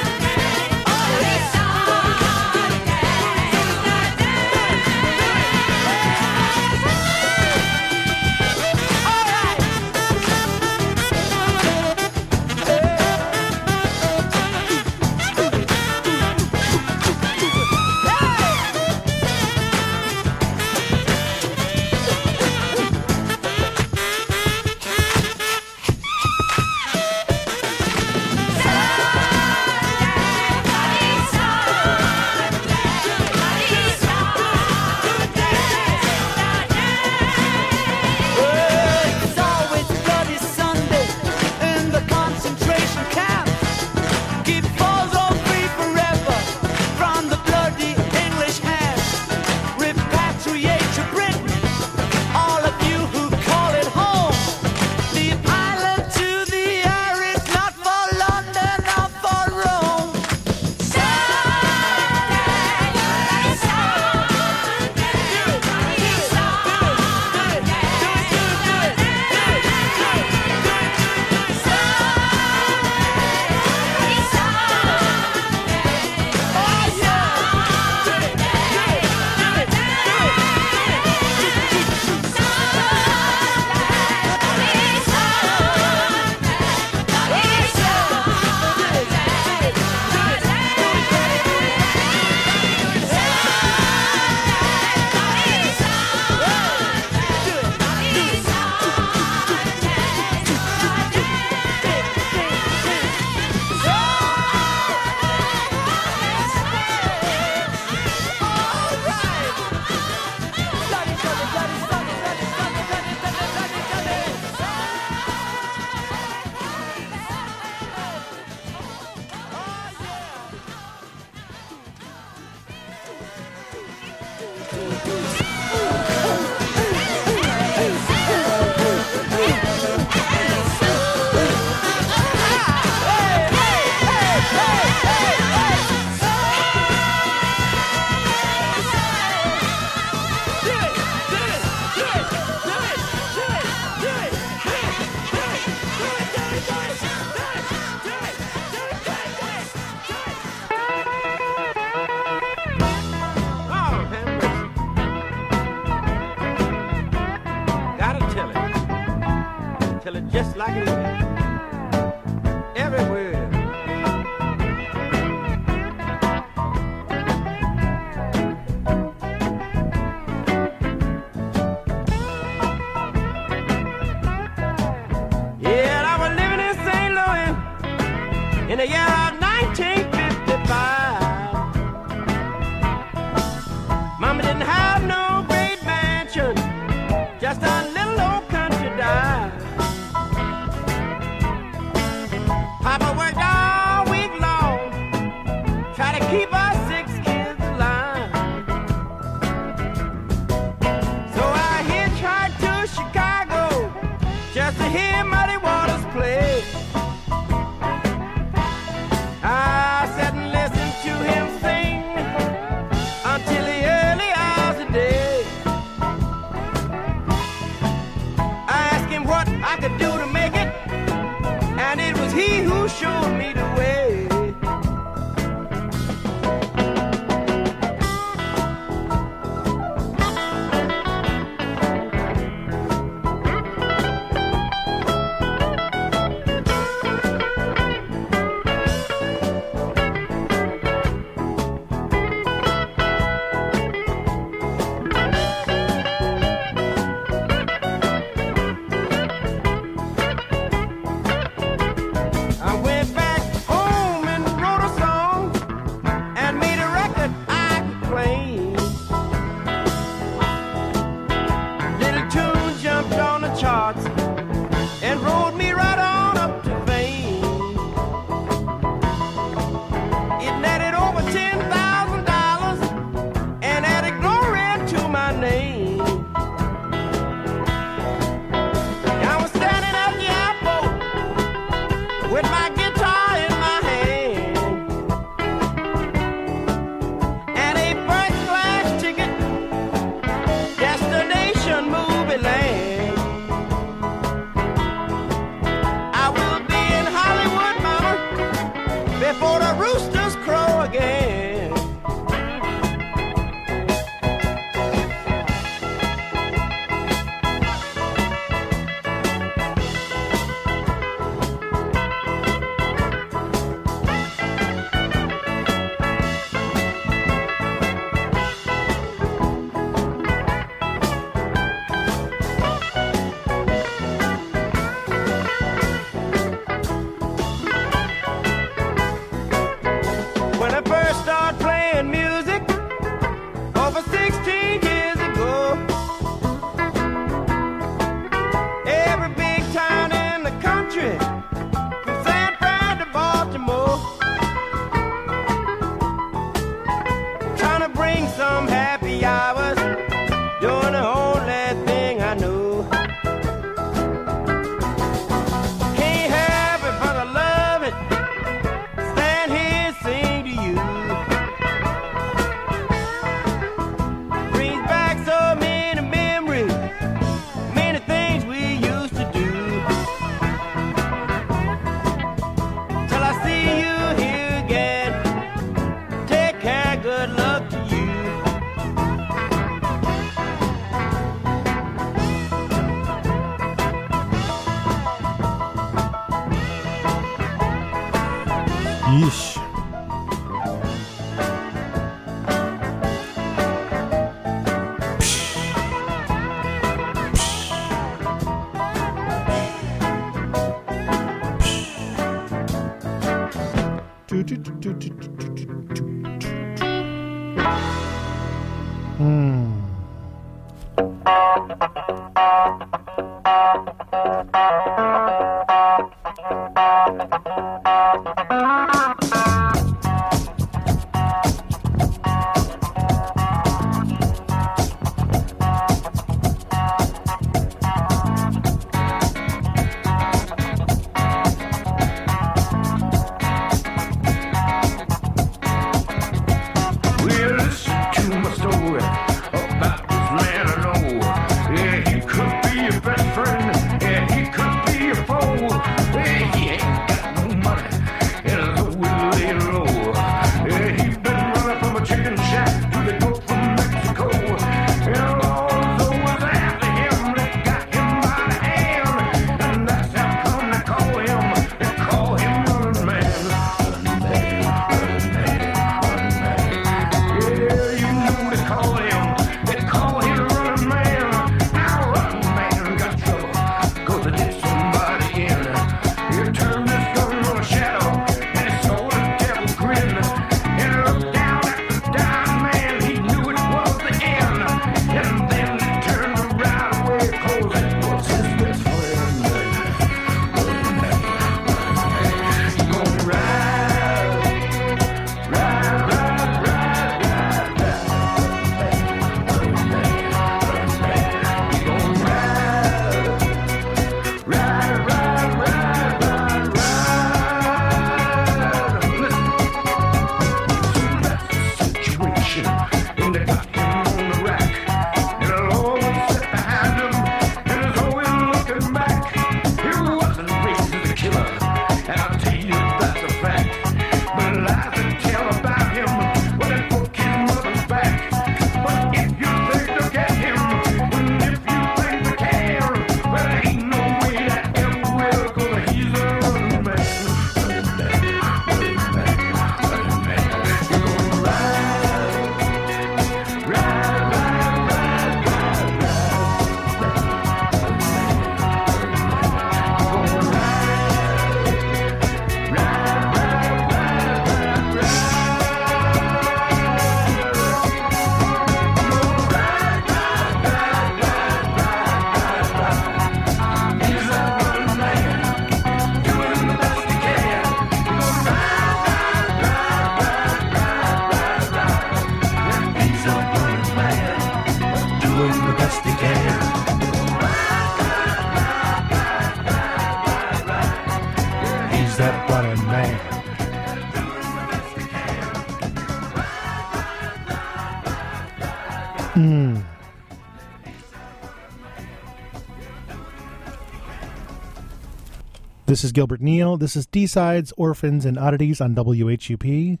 This 595.94 596.02
is 596.02 596.10
Gilbert 596.10 596.40
Neal. 596.40 596.76
This 596.76 596.96
is 596.96 597.06
D-Sides, 597.06 597.72
Orphans, 597.76 598.24
and 598.24 598.36
Oddities 598.36 598.80
on 598.80 598.96
WHUP 598.96 600.00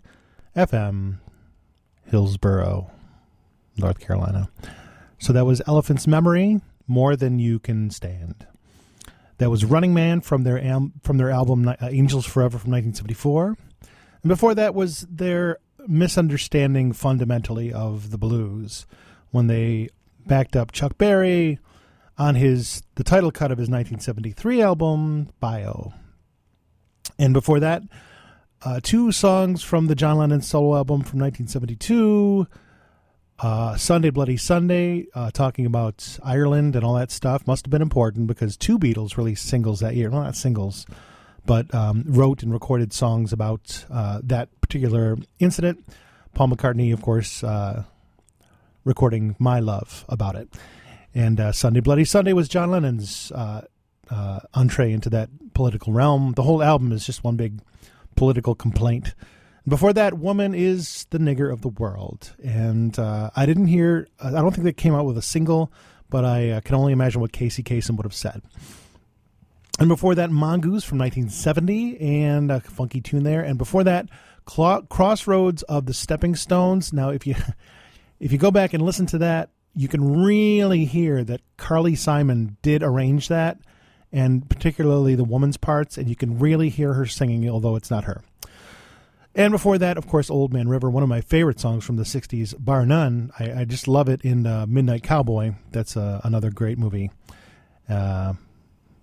FM, 0.56 1.18
Hillsborough, 2.06 2.90
North 3.76 4.00
Carolina. 4.00 4.48
So 5.20 5.32
that 5.32 5.46
was 5.46 5.62
Elephant's 5.68 6.08
Memory, 6.08 6.60
More 6.88 7.14
Than 7.14 7.38
You 7.38 7.60
Can 7.60 7.90
Stand. 7.90 8.44
That 9.38 9.50
was 9.50 9.64
Running 9.64 9.94
Man 9.94 10.20
from 10.20 10.42
their 10.42 10.60
al- 10.60 10.90
from 11.04 11.16
their 11.16 11.30
album 11.30 11.68
uh, 11.68 11.76
Angels 11.82 12.26
Forever 12.26 12.58
from 12.58 12.72
1974. 12.72 13.56
And 14.24 14.28
before 14.28 14.56
that 14.56 14.74
was 14.74 15.06
their 15.08 15.58
misunderstanding 15.86 16.92
fundamentally 16.92 17.72
of 17.72 18.10
the 18.10 18.18
blues 18.18 18.84
when 19.30 19.46
they 19.46 19.90
backed 20.26 20.56
up 20.56 20.72
Chuck 20.72 20.98
Berry 20.98 21.60
on 22.16 22.34
his 22.34 22.82
the 22.94 23.04
title 23.04 23.30
cut 23.30 23.50
of 23.50 23.58
his 23.58 23.68
1973 23.68 24.62
album 24.62 25.28
Bio. 25.40 25.92
And 27.18 27.32
before 27.32 27.60
that, 27.60 27.82
uh, 28.64 28.80
two 28.82 29.12
songs 29.12 29.62
from 29.62 29.86
the 29.88 29.94
John 29.94 30.18
Lennon 30.18 30.40
solo 30.40 30.76
album 30.76 31.02
from 31.02 31.20
1972. 31.20 32.46
Uh, 33.38 33.76
Sunday 33.76 34.10
Bloody 34.10 34.36
Sunday, 34.36 35.06
uh, 35.14 35.30
talking 35.30 35.66
about 35.66 36.18
Ireland 36.22 36.76
and 36.76 36.84
all 36.84 36.94
that 36.94 37.10
stuff, 37.10 37.46
must 37.46 37.66
have 37.66 37.70
been 37.70 37.82
important 37.82 38.28
because 38.28 38.56
two 38.56 38.78
Beatles 38.78 39.16
released 39.16 39.46
singles 39.46 39.80
that 39.80 39.96
year. 39.96 40.08
Well, 40.08 40.22
not 40.22 40.36
singles, 40.36 40.86
but 41.44 41.72
um, 41.74 42.04
wrote 42.06 42.42
and 42.42 42.52
recorded 42.52 42.92
songs 42.92 43.32
about 43.32 43.84
uh, 43.90 44.20
that 44.22 44.48
particular 44.60 45.18
incident. 45.40 45.84
Paul 46.32 46.48
McCartney, 46.48 46.92
of 46.92 47.02
course, 47.02 47.42
uh, 47.42 47.82
recording 48.84 49.34
My 49.38 49.58
Love 49.60 50.04
about 50.08 50.36
it. 50.36 50.48
And 51.14 51.38
uh, 51.38 51.52
Sunday 51.52 51.80
Bloody 51.80 52.04
Sunday 52.04 52.32
was 52.32 52.48
John 52.48 52.70
Lennon's 52.70 53.30
uh, 53.32 53.62
uh, 54.10 54.40
entree 54.52 54.92
into 54.92 55.08
that 55.10 55.30
political 55.54 55.92
realm. 55.92 56.32
The 56.32 56.42
whole 56.42 56.62
album 56.62 56.92
is 56.92 57.06
just 57.06 57.22
one 57.22 57.36
big 57.36 57.60
political 58.16 58.54
complaint. 58.54 59.14
Before 59.66 59.92
that, 59.94 60.14
Woman 60.14 60.54
is 60.54 61.06
the 61.10 61.18
Nigger 61.18 61.50
of 61.50 61.62
the 61.62 61.68
World. 61.68 62.34
And 62.42 62.98
uh, 62.98 63.30
I 63.34 63.46
didn't 63.46 63.68
hear, 63.68 64.08
I 64.20 64.30
don't 64.30 64.52
think 64.52 64.64
they 64.64 64.72
came 64.72 64.94
out 64.94 65.06
with 65.06 65.16
a 65.16 65.22
single, 65.22 65.72
but 66.10 66.24
I 66.24 66.50
uh, 66.50 66.60
can 66.60 66.74
only 66.74 66.92
imagine 66.92 67.20
what 67.20 67.32
Casey 67.32 67.62
Kasem 67.62 67.96
would 67.96 68.04
have 68.04 68.14
said. 68.14 68.42
And 69.78 69.88
before 69.88 70.14
that, 70.16 70.30
Mongoose 70.30 70.84
from 70.84 70.98
1970 70.98 71.98
and 72.00 72.50
a 72.50 72.60
funky 72.60 73.00
tune 73.00 73.24
there. 73.24 73.40
And 73.40 73.56
before 73.56 73.84
that, 73.84 74.08
Crossroads 74.46 75.62
of 75.62 75.86
the 75.86 75.94
Stepping 75.94 76.36
Stones. 76.36 76.92
Now, 76.92 77.08
if 77.08 77.26
you 77.26 77.34
if 78.20 78.32
you 78.32 78.38
go 78.38 78.50
back 78.50 78.74
and 78.74 78.82
listen 78.82 79.06
to 79.06 79.18
that, 79.18 79.50
you 79.74 79.88
can 79.88 80.24
really 80.24 80.84
hear 80.84 81.24
that 81.24 81.40
Carly 81.56 81.94
Simon 81.94 82.56
did 82.62 82.82
arrange 82.82 83.28
that, 83.28 83.58
and 84.12 84.48
particularly 84.48 85.14
the 85.14 85.24
woman's 85.24 85.56
parts, 85.56 85.98
and 85.98 86.08
you 86.08 86.16
can 86.16 86.38
really 86.38 86.68
hear 86.68 86.94
her 86.94 87.06
singing, 87.06 87.48
although 87.48 87.76
it's 87.76 87.90
not 87.90 88.04
her. 88.04 88.22
And 89.34 89.50
before 89.50 89.78
that, 89.78 89.98
of 89.98 90.06
course, 90.06 90.30
Old 90.30 90.52
Man 90.52 90.68
River, 90.68 90.88
one 90.88 91.02
of 91.02 91.08
my 91.08 91.20
favorite 91.20 91.58
songs 91.58 91.84
from 91.84 91.96
the 91.96 92.04
60s, 92.04 92.54
bar 92.56 92.86
none. 92.86 93.32
I, 93.38 93.60
I 93.60 93.64
just 93.64 93.88
love 93.88 94.08
it 94.08 94.20
in 94.22 94.46
uh, 94.46 94.66
Midnight 94.68 95.02
Cowboy. 95.02 95.54
That's 95.72 95.96
uh, 95.96 96.20
another 96.22 96.50
great 96.50 96.78
movie. 96.78 97.10
Uh, 97.88 98.34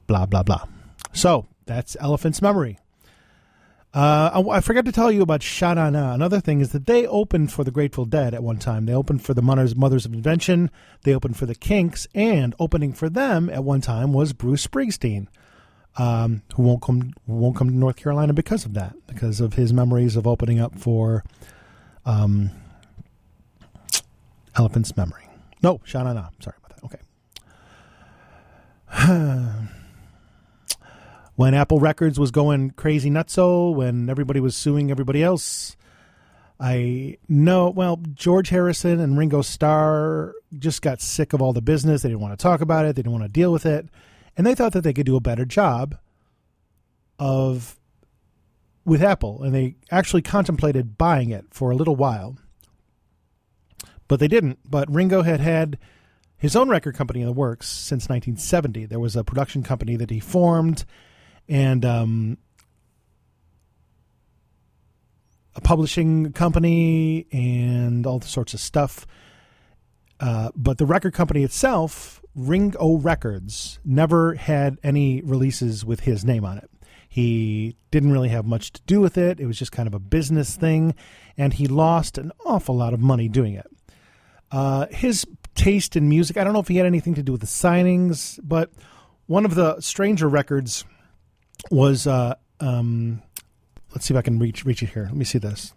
blah, 0.07 0.25
blah, 0.25 0.43
blah. 0.43 0.63
So 1.11 1.47
that's 1.65 1.97
Elephant's 1.99 2.41
Memory. 2.41 2.79
Uh, 3.93 4.41
I, 4.47 4.57
I 4.57 4.61
forgot 4.61 4.85
to 4.85 4.91
tell 4.91 5.11
you 5.11 5.21
about 5.21 5.43
Sha-Na-Na. 5.43 6.13
Another 6.13 6.39
thing 6.39 6.61
is 6.61 6.71
that 6.71 6.85
they 6.85 7.05
opened 7.05 7.51
for 7.51 7.65
the 7.65 7.71
Grateful 7.71 8.05
Dead 8.05 8.33
at 8.33 8.41
one 8.41 8.57
time. 8.57 8.85
They 8.85 8.93
opened 8.93 9.21
for 9.23 9.33
the 9.33 9.41
Mothers, 9.41 9.75
Mothers 9.75 10.05
of 10.05 10.13
Invention. 10.13 10.71
They 11.03 11.13
opened 11.13 11.35
for 11.35 11.45
the 11.45 11.55
Kinks, 11.55 12.07
and 12.15 12.55
opening 12.57 12.93
for 12.93 13.09
them 13.09 13.49
at 13.49 13.65
one 13.65 13.81
time 13.81 14.13
was 14.13 14.31
Bruce 14.31 14.65
Springsteen, 14.65 15.27
um, 15.97 16.41
who 16.55 16.63
won't 16.63 16.81
come 16.81 17.13
won't 17.27 17.57
come 17.57 17.67
to 17.67 17.75
North 17.75 17.97
Carolina 17.97 18.31
because 18.31 18.63
of 18.63 18.73
that, 18.75 18.95
because 19.07 19.41
of 19.41 19.55
his 19.55 19.73
memories 19.73 20.15
of 20.15 20.25
opening 20.25 20.61
up 20.61 20.79
for 20.79 21.25
um, 22.05 22.49
Elephant's 24.55 24.95
Memory. 24.95 25.27
No, 25.61 25.81
Sha-Na-Na. 25.83 26.29
Sorry 26.39 26.55
about 26.63 26.77
that. 26.79 26.85
Okay. 28.95 29.67
when 31.41 31.55
Apple 31.55 31.79
Records 31.79 32.19
was 32.19 32.29
going 32.29 32.69
crazy 32.69 33.09
nutso, 33.09 33.73
when 33.73 34.11
everybody 34.11 34.39
was 34.39 34.55
suing 34.55 34.91
everybody 34.91 35.23
else. 35.23 35.75
I 36.59 37.17
know, 37.27 37.71
well, 37.71 37.99
George 38.13 38.49
Harrison 38.49 38.99
and 38.99 39.17
Ringo 39.17 39.41
Starr 39.41 40.35
just 40.59 40.83
got 40.83 41.01
sick 41.01 41.33
of 41.33 41.41
all 41.41 41.51
the 41.51 41.59
business. 41.59 42.03
They 42.03 42.09
didn't 42.09 42.21
want 42.21 42.37
to 42.37 42.43
talk 42.43 42.61
about 42.61 42.85
it, 42.85 42.95
they 42.95 43.01
didn't 43.01 43.13
want 43.13 43.23
to 43.23 43.27
deal 43.27 43.51
with 43.51 43.65
it. 43.65 43.89
And 44.37 44.45
they 44.45 44.53
thought 44.53 44.73
that 44.73 44.83
they 44.83 44.93
could 44.93 45.07
do 45.07 45.15
a 45.15 45.19
better 45.19 45.43
job 45.43 45.97
of 47.17 47.79
with 48.85 49.01
Apple. 49.01 49.41
And 49.41 49.55
they 49.55 49.77
actually 49.89 50.21
contemplated 50.21 50.95
buying 50.95 51.31
it 51.31 51.45
for 51.49 51.71
a 51.71 51.75
little 51.75 51.95
while. 51.95 52.37
But 54.07 54.19
they 54.19 54.27
didn't. 54.27 54.59
But 54.63 54.93
Ringo 54.93 55.23
had 55.23 55.39
had 55.39 55.79
his 56.37 56.55
own 56.55 56.69
record 56.69 56.95
company 56.95 57.21
in 57.21 57.25
the 57.25 57.33
works 57.33 57.67
since 57.67 58.03
1970. 58.03 58.85
There 58.85 58.99
was 58.99 59.15
a 59.15 59.23
production 59.23 59.63
company 59.63 59.95
that 59.95 60.11
he 60.11 60.19
formed 60.19 60.85
and 61.47 61.83
um, 61.85 62.37
a 65.55 65.61
publishing 65.61 66.31
company 66.33 67.27
and 67.31 68.05
all 68.05 68.19
the 68.19 68.27
sorts 68.27 68.53
of 68.53 68.59
stuff. 68.59 69.05
Uh, 70.19 70.51
but 70.55 70.77
the 70.77 70.85
record 70.85 71.13
company 71.13 71.43
itself, 71.43 72.21
Ringo 72.35 72.97
Records, 72.97 73.79
never 73.83 74.35
had 74.35 74.77
any 74.83 75.21
releases 75.21 75.83
with 75.83 76.01
his 76.01 76.23
name 76.23 76.45
on 76.45 76.57
it. 76.57 76.69
He 77.09 77.75
didn't 77.89 78.13
really 78.13 78.29
have 78.29 78.45
much 78.45 78.71
to 78.71 78.81
do 78.83 79.01
with 79.01 79.17
it. 79.17 79.39
It 79.39 79.45
was 79.45 79.59
just 79.59 79.73
kind 79.73 79.87
of 79.87 79.93
a 79.93 79.99
business 79.99 80.55
thing, 80.55 80.95
and 81.37 81.53
he 81.53 81.67
lost 81.67 82.17
an 82.17 82.31
awful 82.45 82.75
lot 82.77 82.93
of 82.93 83.01
money 83.01 83.27
doing 83.27 83.55
it. 83.55 83.67
Uh, 84.49 84.85
his 84.91 85.25
taste 85.55 85.97
in 85.97 86.07
music, 86.07 86.37
I 86.37 86.43
don't 86.43 86.53
know 86.53 86.59
if 86.59 86.69
he 86.69 86.77
had 86.77 86.85
anything 86.85 87.15
to 87.15 87.23
do 87.23 87.33
with 87.33 87.41
the 87.41 87.47
signings, 87.47 88.39
but 88.41 88.71
one 89.25 89.43
of 89.43 89.55
the 89.55 89.81
stranger 89.81 90.29
records 90.29 90.85
was 91.69 92.07
uh, 92.07 92.35
um, 92.59 93.21
let's 93.91 94.05
see 94.05 94.13
if 94.13 94.17
I 94.17 94.21
can 94.21 94.39
reach 94.39 94.65
reach 94.65 94.81
it 94.83 94.89
here. 94.89 95.05
Let 95.05 95.15
me 95.15 95.25
see 95.25 95.39
this. 95.39 95.73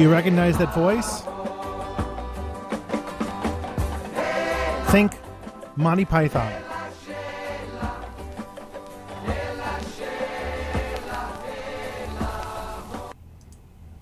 Do 0.00 0.04
you 0.04 0.10
recognize 0.10 0.56
that 0.56 0.72
voice? 0.72 1.20
Think 4.90 5.12
Monty 5.76 6.06
Python. 6.06 6.50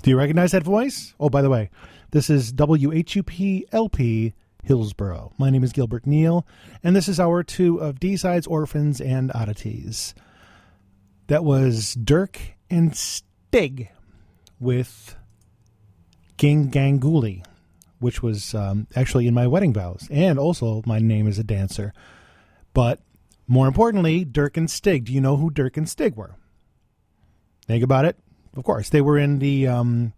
Do 0.02 0.10
you 0.10 0.16
recognize 0.16 0.52
that 0.52 0.62
voice? 0.62 1.14
Oh, 1.18 1.28
by 1.28 1.42
the 1.42 1.50
way, 1.50 1.68
this 2.12 2.30
is 2.30 2.52
WHUPLP 2.52 4.34
Hillsborough. 4.62 5.32
My 5.36 5.50
name 5.50 5.64
is 5.64 5.72
Gilbert 5.72 6.06
Neal, 6.06 6.46
and 6.84 6.94
this 6.94 7.08
is 7.08 7.18
hour 7.18 7.42
two 7.42 7.78
of 7.78 7.98
D 7.98 8.16
Sides, 8.16 8.46
Orphans, 8.46 9.00
and 9.00 9.32
Oddities. 9.34 10.14
That 11.26 11.42
was 11.42 11.94
Dirk 11.94 12.38
and 12.70 12.94
Stig 12.94 13.90
with 14.60 15.16
Ging 16.38 16.68
Gang 16.68 16.98
Goolie, 16.98 17.44
which 17.98 18.22
was 18.22 18.54
um, 18.54 18.86
actually 18.96 19.26
in 19.26 19.34
my 19.34 19.46
wedding 19.46 19.74
vows, 19.74 20.08
and 20.10 20.38
also 20.38 20.82
my 20.86 20.98
name 20.98 21.26
is 21.26 21.38
a 21.38 21.44
dancer. 21.44 21.92
But 22.72 23.00
more 23.46 23.66
importantly, 23.66 24.24
Dirk 24.24 24.56
and 24.56 24.70
Stig. 24.70 25.06
Do 25.06 25.12
you 25.12 25.20
know 25.20 25.36
who 25.36 25.50
Dirk 25.50 25.76
and 25.76 25.88
Stig 25.88 26.16
were? 26.16 26.36
Think 27.66 27.84
about 27.84 28.04
it. 28.04 28.16
Of 28.56 28.64
course, 28.64 28.88
they 28.88 29.00
were 29.00 29.18
in 29.18 29.40
the 29.40 29.66
um, 29.66 30.14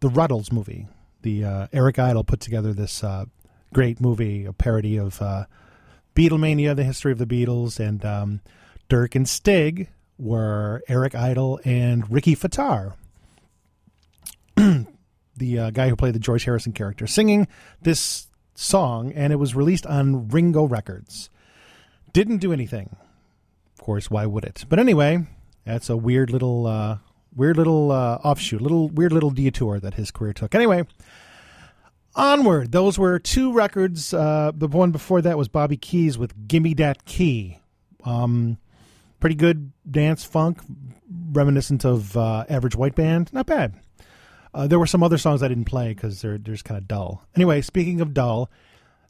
the 0.00 0.08
Rutles 0.08 0.52
movie. 0.52 0.88
The 1.22 1.44
uh, 1.44 1.66
Eric 1.72 1.98
Idle 1.98 2.24
put 2.24 2.40
together 2.40 2.72
this 2.72 3.02
uh, 3.04 3.26
great 3.72 4.00
movie, 4.00 4.44
a 4.44 4.52
parody 4.52 4.98
of 4.98 5.22
uh, 5.22 5.44
Beatlemania, 6.14 6.74
the 6.74 6.84
history 6.84 7.12
of 7.12 7.18
the 7.18 7.26
Beatles, 7.26 7.78
and 7.78 8.04
um, 8.04 8.40
Dirk 8.88 9.14
and 9.14 9.28
Stig 9.28 9.88
were 10.18 10.82
Eric 10.88 11.14
Idle 11.14 11.60
and 11.64 12.10
Rikki 12.10 12.36
Fataar 12.36 12.94
the 15.36 15.58
uh, 15.58 15.70
guy 15.70 15.88
who 15.88 15.96
played 15.96 16.14
the 16.14 16.18
George 16.18 16.44
Harrison 16.44 16.72
character, 16.72 17.06
singing 17.06 17.48
this 17.80 18.26
song, 18.54 19.12
and 19.12 19.32
it 19.32 19.36
was 19.36 19.54
released 19.54 19.86
on 19.86 20.28
Ring 20.28 20.56
O' 20.56 20.64
Records. 20.64 21.30
Didn't 22.12 22.38
do 22.38 22.52
anything. 22.52 22.96
Of 23.78 23.84
course, 23.84 24.10
why 24.10 24.26
would 24.26 24.44
it? 24.44 24.64
But 24.68 24.78
anyway, 24.78 25.26
that's 25.64 25.88
a 25.88 25.96
weird 25.96 26.30
little, 26.30 26.66
uh, 26.66 26.98
weird 27.34 27.56
little 27.56 27.90
uh, 27.90 28.18
offshoot, 28.22 28.60
little 28.60 28.88
weird 28.88 29.12
little 29.12 29.30
detour 29.30 29.80
that 29.80 29.94
his 29.94 30.10
career 30.10 30.32
took. 30.32 30.54
Anyway, 30.54 30.86
onward. 32.14 32.72
Those 32.72 32.98
were 32.98 33.18
two 33.18 33.52
records. 33.52 34.12
Uh, 34.12 34.52
the 34.54 34.68
one 34.68 34.90
before 34.90 35.22
that 35.22 35.38
was 35.38 35.48
Bobby 35.48 35.76
Keys 35.76 36.18
with 36.18 36.46
"Gimme 36.46 36.74
Dat 36.74 37.04
Key." 37.04 37.58
Um, 38.04 38.58
pretty 39.20 39.36
good 39.36 39.72
dance 39.90 40.24
funk, 40.24 40.58
reminiscent 41.32 41.84
of 41.84 42.16
uh, 42.16 42.44
Average 42.48 42.76
White 42.76 42.94
Band. 42.94 43.32
Not 43.32 43.46
bad. 43.46 43.74
Uh, 44.54 44.66
there 44.66 44.78
were 44.78 44.86
some 44.86 45.02
other 45.02 45.18
songs 45.18 45.42
I 45.42 45.48
didn't 45.48 45.64
play 45.64 45.94
because 45.94 46.20
they're, 46.20 46.38
they're 46.38 46.54
just 46.54 46.64
kind 46.64 46.78
of 46.78 46.86
dull. 46.86 47.24
Anyway, 47.34 47.62
speaking 47.62 48.00
of 48.00 48.12
dull, 48.12 48.50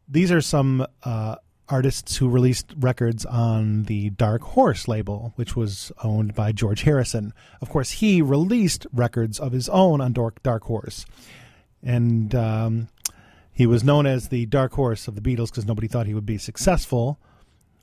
these 0.08 0.30
are 0.30 0.40
some 0.40 0.86
uh, 1.02 1.36
artists 1.68 2.16
who 2.16 2.28
released 2.28 2.74
records 2.78 3.24
on 3.24 3.84
the 3.84 4.10
Dark 4.10 4.42
Horse 4.42 4.86
label, 4.86 5.32
which 5.36 5.56
was 5.56 5.90
owned 6.04 6.34
by 6.34 6.52
George 6.52 6.82
Harrison. 6.82 7.32
Of 7.60 7.70
course, 7.70 7.92
he 7.92 8.22
released 8.22 8.86
records 8.92 9.40
of 9.40 9.52
his 9.52 9.68
own 9.68 10.00
on 10.00 10.12
Dark, 10.12 10.42
Dark 10.42 10.64
Horse. 10.64 11.04
And 11.82 12.34
um, 12.34 12.88
he 13.52 13.66
was 13.66 13.82
known 13.82 14.06
as 14.06 14.28
the 14.28 14.46
Dark 14.46 14.72
Horse 14.74 15.08
of 15.08 15.14
the 15.14 15.20
Beatles 15.20 15.50
because 15.50 15.66
nobody 15.66 15.88
thought 15.88 16.06
he 16.06 16.14
would 16.14 16.26
be 16.26 16.38
successful 16.38 17.18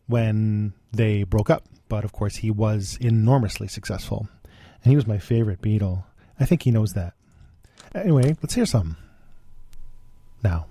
when 0.08 0.74
they 0.92 1.24
broke 1.24 1.50
up. 1.50 1.66
But 1.90 2.06
of 2.06 2.14
course, 2.14 2.38
he 2.38 2.52
was 2.52 2.98
enormously 3.02 3.68
successful. 3.68 4.30
And 4.84 4.92
he 4.92 4.96
was 4.96 5.08
my 5.08 5.18
favorite 5.18 5.62
Beatle. 5.62 6.04
I 6.40 6.46
think 6.46 6.64
he 6.64 6.72
knows 6.72 6.94
that. 6.94 7.14
Anyway, 7.96 8.36
let's 8.42 8.54
hear 8.54 8.66
some 8.66 8.98
now. 10.44 10.66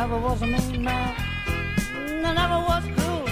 Never 0.00 0.18
was 0.18 0.42
a 0.42 0.46
mean 0.46 0.82
man. 0.82 1.14
I 2.26 2.32
never 2.40 2.58
was 2.68 2.84
cruel. 2.94 3.28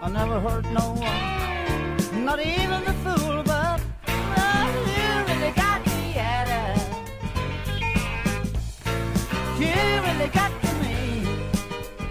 I 0.00 0.08
never 0.08 0.38
hurt 0.38 0.64
no 0.80 0.86
one, 1.10 2.24
not 2.24 2.38
even 2.38 2.80
the 2.88 2.94
fool. 3.02 3.42
But 3.42 3.80
oh, 4.06 4.66
you 4.96 5.08
really 5.30 5.52
got 5.62 5.78
me 5.86 6.00
at 6.34 6.46
it. 6.62 6.78
You 9.62 9.74
really 10.06 10.30
got 10.38 10.52
to 10.62 10.70
me. 10.82 10.98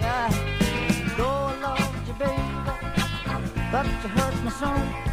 Yeah. 0.02 0.30
Though 1.18 1.44
I 1.52 1.56
loved 1.66 2.08
you, 2.08 2.16
baby, 2.24 2.58
but 3.72 3.86
you 4.02 4.10
hurt 4.18 4.36
me 4.44 4.52
so. 4.62 5.13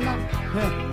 Me 0.00 0.89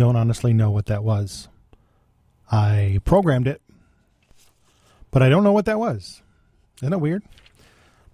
don't 0.00 0.16
honestly 0.16 0.54
know 0.54 0.70
what 0.70 0.86
that 0.86 1.04
was. 1.04 1.46
I 2.50 3.00
programmed 3.04 3.46
it, 3.46 3.60
but 5.10 5.22
I 5.22 5.28
don't 5.28 5.44
know 5.44 5.52
what 5.52 5.66
that 5.66 5.78
was. 5.78 6.22
Isn't 6.78 6.90
that 6.90 7.00
weird? 7.00 7.22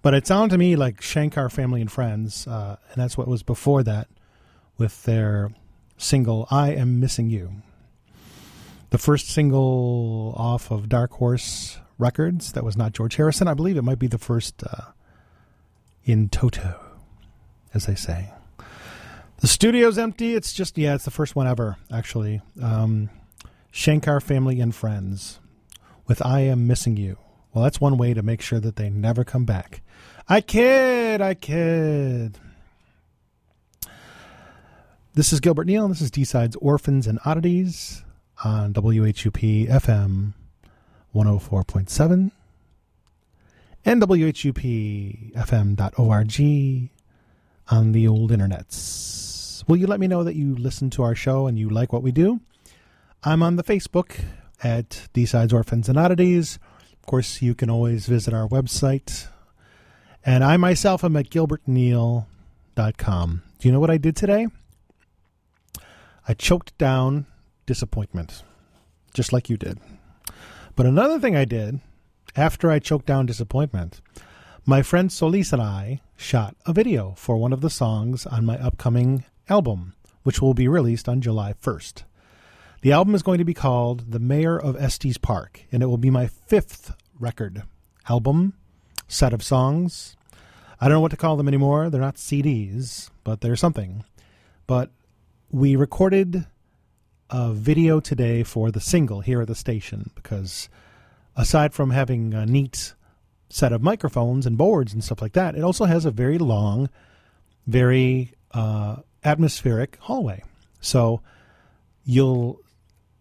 But 0.01 0.13
it 0.13 0.27
sounded 0.27 0.53
to 0.53 0.57
me 0.57 0.75
like 0.75 1.01
Shankar 1.01 1.47
Family 1.47 1.79
and 1.79 1.89
Friends, 1.89 2.45
uh, 2.45 2.75
and 2.91 3.01
that's 3.01 3.17
what 3.17 3.29
was 3.29 3.41
before 3.41 3.83
that 3.83 4.09
with 4.77 5.03
their 5.03 5.51
single 5.95 6.45
"I 6.51 6.71
Am 6.71 6.99
Missing 6.99 7.29
You." 7.29 7.61
The 8.89 8.97
first 8.97 9.29
single 9.29 10.33
off 10.35 10.69
of 10.69 10.89
Dark 10.89 11.11
Horse 11.13 11.79
Records 11.97 12.51
that 12.51 12.65
was 12.65 12.75
not 12.75 12.91
George 12.91 13.15
Harrison. 13.15 13.47
I 13.47 13.53
believe 13.53 13.77
it 13.77 13.81
might 13.83 13.97
be 13.97 14.07
the 14.07 14.17
first 14.17 14.61
uh, 14.61 14.91
in 16.03 16.27
toto, 16.27 16.81
as 17.73 17.85
they 17.85 17.95
say. 17.95 18.33
The 19.39 19.47
studio's 19.47 19.97
empty. 19.97 20.33
It's 20.33 20.51
just 20.53 20.77
yeah, 20.77 20.95
it's 20.95 21.05
the 21.05 21.11
first 21.11 21.35
one 21.35 21.47
ever 21.47 21.77
actually. 21.91 22.41
Um, 22.61 23.09
Shankar 23.71 24.19
Family 24.19 24.59
and 24.59 24.73
Friends 24.73 25.39
with 26.07 26.25
"I 26.25 26.41
Am 26.41 26.65
Missing 26.67 26.97
You." 26.97 27.17
Well, 27.53 27.63
that's 27.63 27.81
one 27.81 27.97
way 27.97 28.13
to 28.13 28.21
make 28.21 28.41
sure 28.41 28.59
that 28.59 28.75
they 28.75 28.89
never 28.89 29.23
come 29.23 29.45
back. 29.45 29.81
I 30.27 30.41
kid, 30.41 31.21
I 31.21 31.33
kid. 31.33 32.37
This 35.13 35.33
is 35.33 35.39
Gilbert 35.39 35.65
Neal. 35.65 35.85
and 35.85 35.91
This 35.93 36.01
is 36.01 36.11
D-Sides 36.11 36.55
Orphans 36.57 37.07
and 37.07 37.17
Oddities 37.25 38.03
on 38.43 38.73
WHUP 38.73 39.67
FM 39.67 40.33
104.7 41.15 42.31
and 43.83 44.01
WHUP 44.01 45.33
FM.org 45.33 46.89
on 47.69 47.91
the 47.93 48.07
old 48.07 48.31
internets. 48.31 49.26
Will 49.67 49.75
you 49.75 49.87
let 49.87 49.99
me 49.99 50.07
know 50.07 50.23
that 50.23 50.35
you 50.35 50.55
listen 50.55 50.89
to 50.91 51.03
our 51.03 51.13
show 51.13 51.45
and 51.45 51.59
you 51.59 51.69
like 51.69 51.91
what 51.91 52.01
we 52.01 52.13
do? 52.13 52.39
I'm 53.21 53.43
on 53.43 53.57
the 53.57 53.63
Facebook 53.63 54.17
at 54.63 55.09
D-Sides 55.11 55.51
Orphans 55.51 55.89
and 55.89 55.99
Oddities. 55.99 56.57
Of 56.93 57.05
course, 57.05 57.41
you 57.41 57.53
can 57.53 57.69
always 57.69 58.05
visit 58.05 58.33
our 58.33 58.47
website. 58.47 59.27
And 60.25 60.41
I 60.41 60.55
myself 60.55 61.03
am 61.03 61.17
at 61.17 61.29
gilbertneal.com. 61.29 63.43
Do 63.59 63.67
you 63.67 63.73
know 63.73 63.81
what 63.81 63.91
I 63.91 63.97
did 63.97 64.15
today? 64.15 64.47
I 66.25 66.33
choked 66.33 66.77
down 66.77 67.25
disappointment, 67.65 68.43
just 69.13 69.33
like 69.33 69.49
you 69.49 69.57
did. 69.57 69.81
But 70.77 70.85
another 70.85 71.19
thing 71.19 71.35
I 71.35 71.43
did 71.43 71.81
after 72.37 72.71
I 72.71 72.79
choked 72.79 73.05
down 73.05 73.25
disappointment, 73.25 73.99
my 74.65 74.81
friend 74.81 75.11
Solis 75.11 75.51
and 75.51 75.61
I 75.61 75.99
shot 76.15 76.55
a 76.65 76.71
video 76.71 77.15
for 77.17 77.35
one 77.35 77.51
of 77.51 77.59
the 77.59 77.69
songs 77.69 78.25
on 78.25 78.45
my 78.45 78.57
upcoming 78.59 79.25
album, 79.49 79.93
which 80.23 80.41
will 80.41 80.53
be 80.53 80.67
released 80.67 81.07
on 81.07 81.21
July 81.21 81.53
1st. 81.61 82.03
The 82.81 82.91
album 82.91 83.15
is 83.15 83.23
going 83.23 83.39
to 83.39 83.45
be 83.45 83.53
called 83.53 84.11
The 84.11 84.19
Mayor 84.19 84.59
of 84.59 84.75
Estes 84.75 85.17
Park, 85.17 85.61
and 85.71 85.81
it 85.81 85.87
will 85.87 85.97
be 85.97 86.11
my 86.11 86.27
fifth 86.27 86.93
record 87.19 87.63
album, 88.09 88.53
set 89.07 89.33
of 89.33 89.41
songs. 89.43 90.15
I 90.79 90.85
don't 90.85 90.93
know 90.93 91.01
what 91.01 91.11
to 91.11 91.17
call 91.17 91.37
them 91.37 91.47
anymore. 91.47 91.89
They're 91.89 92.01
not 92.01 92.15
CDs, 92.15 93.09
but 93.23 93.41
they're 93.41 93.55
something. 93.55 94.03
But 94.67 94.91
we 95.49 95.75
recorded 95.75 96.45
a 97.29 97.51
video 97.51 97.99
today 97.99 98.43
for 98.43 98.69
the 98.71 98.79
single 98.79 99.21
here 99.21 99.41
at 99.41 99.47
the 99.47 99.55
station 99.55 100.11
because 100.15 100.69
aside 101.35 101.73
from 101.73 101.89
having 101.89 102.33
a 102.33 102.45
neat 102.45 102.93
set 103.49 103.73
of 103.73 103.81
microphones 103.81 104.45
and 104.45 104.57
boards 104.57 104.93
and 104.93 105.03
stuff 105.03 105.21
like 105.21 105.33
that, 105.33 105.55
it 105.55 105.63
also 105.63 105.85
has 105.85 106.05
a 106.05 106.11
very 106.11 106.37
long, 106.37 106.89
very 107.65 108.33
uh, 108.51 108.97
atmospheric 109.27 109.97
hallway. 109.99 110.41
So 110.79 111.21
you'll, 112.05 112.61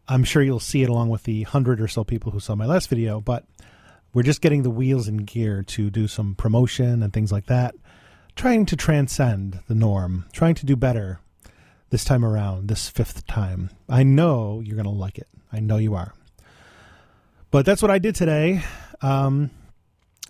I'm 0.06 0.22
sure 0.22 0.42
you'll 0.42 0.60
see 0.60 0.84
it 0.84 0.88
along 0.88 1.08
with 1.08 1.24
the 1.24 1.42
hundred 1.42 1.80
or 1.80 1.88
so 1.88 2.04
people 2.04 2.30
who 2.30 2.38
saw 2.38 2.54
my 2.54 2.66
last 2.66 2.88
video, 2.88 3.20
but 3.20 3.44
we're 4.14 4.22
just 4.22 4.40
getting 4.40 4.62
the 4.62 4.70
wheels 4.70 5.08
in 5.08 5.18
gear 5.18 5.64
to 5.64 5.90
do 5.90 6.06
some 6.06 6.36
promotion 6.36 7.02
and 7.02 7.12
things 7.12 7.32
like 7.32 7.46
that, 7.46 7.74
trying 8.36 8.66
to 8.66 8.76
transcend 8.76 9.60
the 9.66 9.74
norm, 9.74 10.26
trying 10.32 10.54
to 10.54 10.64
do 10.64 10.76
better 10.76 11.18
this 11.90 12.04
time 12.04 12.24
around, 12.24 12.68
this 12.68 12.88
fifth 12.88 13.26
time. 13.26 13.70
I 13.88 14.04
know 14.04 14.60
you're 14.64 14.76
going 14.76 14.84
to 14.84 14.90
like 14.90 15.18
it. 15.18 15.28
I 15.52 15.58
know 15.58 15.76
you 15.76 15.94
are. 15.94 16.14
But 17.50 17.66
that's 17.66 17.82
what 17.82 17.90
I 17.90 17.98
did 17.98 18.14
today. 18.14 18.62
Um, 19.02 19.50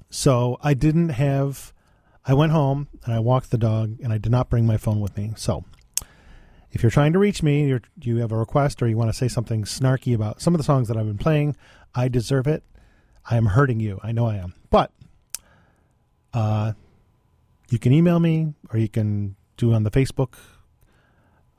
so 0.09 0.59
I 0.63 0.73
didn't 0.73 1.11
have. 1.11 1.75
I 2.27 2.35
went 2.35 2.53
home 2.53 2.89
and 3.05 3.15
I 3.15 3.21
walked 3.21 3.51
the 3.51 3.59
dog, 3.59 3.99
and 4.03 4.13
I 4.13 4.19
did 4.19 4.33
not 4.33 4.51
bring 4.51 4.67
my 4.67 4.77
phone 4.77 5.01
with 5.01 5.17
me. 5.17 5.33
So 5.37 5.65
if 6.73 6.83
you're 6.83 6.91
trying 6.91 7.13
to 7.13 7.19
reach 7.19 7.43
me, 7.43 7.67
you're, 7.67 7.83
you 8.03 8.17
have 8.19 8.33
a 8.33 8.37
request, 8.37 8.83
or 8.83 8.89
you 8.89 8.97
want 8.97 9.11
to 9.11 9.17
say 9.17 9.29
something 9.29 9.65
snarky 9.65 10.15
about 10.15 10.43
some 10.43 10.53
of 10.53 10.59
the 10.59 10.65
songs 10.65 10.89
that 10.89 10.97
I've 10.97 11.07
been 11.07 11.19
playing, 11.19 11.57
I 11.95 12.09
deserve 12.09 12.47
it. 12.47 12.65
I 13.29 13.37
am 13.37 13.47
hurting 13.47 13.81
you. 13.81 14.01
I 14.03 14.13
know 14.13 14.27
I 14.27 14.37
am. 14.37 14.55
But 14.71 14.93
uh, 16.35 16.73
you 17.71 17.79
can 17.79 17.93
email 17.93 18.21
me, 18.21 18.55
or 18.73 18.79
you 18.79 18.89
can 18.89 19.37
do 19.57 19.73
it 19.73 19.75
on 19.75 19.85
the 19.85 19.91
Facebook, 19.91 20.35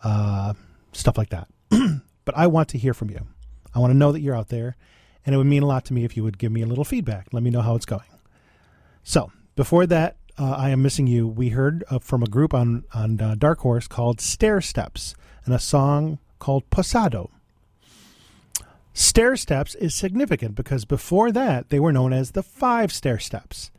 uh, 0.03 0.53
stuff 0.91 1.18
like 1.18 1.30
that. 1.30 1.48
but 2.26 2.38
I 2.38 2.48
want 2.48 2.69
to 2.69 2.77
hear 2.77 2.94
from 2.94 3.10
you. 3.10 3.26
I 3.73 3.80
want 3.80 3.91
to 3.91 3.98
know 3.98 4.11
that 4.11 4.19
you're 4.19 4.35
out 4.35 4.49
there, 4.49 4.76
and 5.26 5.34
it 5.34 5.38
would 5.38 5.48
mean 5.48 5.64
a 5.64 5.68
lot 5.68 5.85
to 5.85 5.94
me 5.94 6.03
if 6.03 6.15
you 6.15 6.23
would 6.23 6.38
give 6.38 6.52
me 6.52 6.61
a 6.61 6.65
little 6.65 6.85
feedback. 6.85 7.27
Let 7.31 7.41
me 7.41 7.49
know 7.49 7.61
how 7.61 7.76
it's 7.76 7.85
going. 7.85 8.03
So 9.03 9.31
before 9.56 9.85
that, 9.88 10.18
uh, 10.38 10.51
I 10.51 10.69
am 10.69 10.81
missing 10.81 11.07
you. 11.07 11.27
We 11.27 11.49
heard 11.49 11.84
uh, 11.89 11.99
from 11.99 12.23
a 12.23 12.27
group 12.27 12.53
on 12.53 12.84
on 12.93 13.19
uh, 13.19 13.35
Dark 13.38 13.59
Horse 13.59 13.88
called 13.88 14.19
Stairsteps 14.19 15.15
and 15.45 15.53
a 15.53 15.59
song 15.59 16.19
called 16.39 16.69
Pasado. 16.69 17.31
Stair 18.93 19.35
Steps 19.35 19.76
is 19.76 19.93
significant 19.93 20.55
because 20.55 20.85
before 20.85 21.31
that 21.31 21.69
they 21.69 21.80
were 21.80 21.93
known 21.93 22.14
as 22.14 22.31
the 22.31 22.43
Five 22.43 22.89
Stairsteps, 22.89 23.69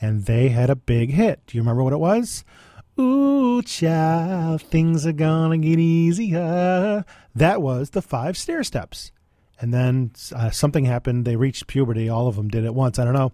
and 0.00 0.24
they 0.24 0.48
had 0.48 0.70
a 0.70 0.76
big 0.76 1.10
hit. 1.10 1.40
Do 1.46 1.56
you 1.56 1.62
remember 1.62 1.82
what 1.82 1.92
it 1.92 1.98
was? 1.98 2.44
Ooh, 2.98 3.62
child, 3.62 4.62
things 4.62 5.06
are 5.06 5.12
gonna 5.12 5.58
get 5.58 5.78
easier. 5.78 7.04
That 7.34 7.62
was 7.62 7.90
the 7.90 8.02
Five 8.02 8.34
Stairsteps, 8.34 9.10
and 9.60 9.72
then 9.72 10.12
uh, 10.34 10.50
something 10.50 10.84
happened. 10.84 11.24
They 11.24 11.36
reached 11.36 11.66
puberty. 11.66 12.08
All 12.08 12.26
of 12.26 12.36
them 12.36 12.48
did 12.48 12.64
at 12.64 12.74
once. 12.74 12.98
I 12.98 13.04
don't 13.04 13.14
know. 13.14 13.32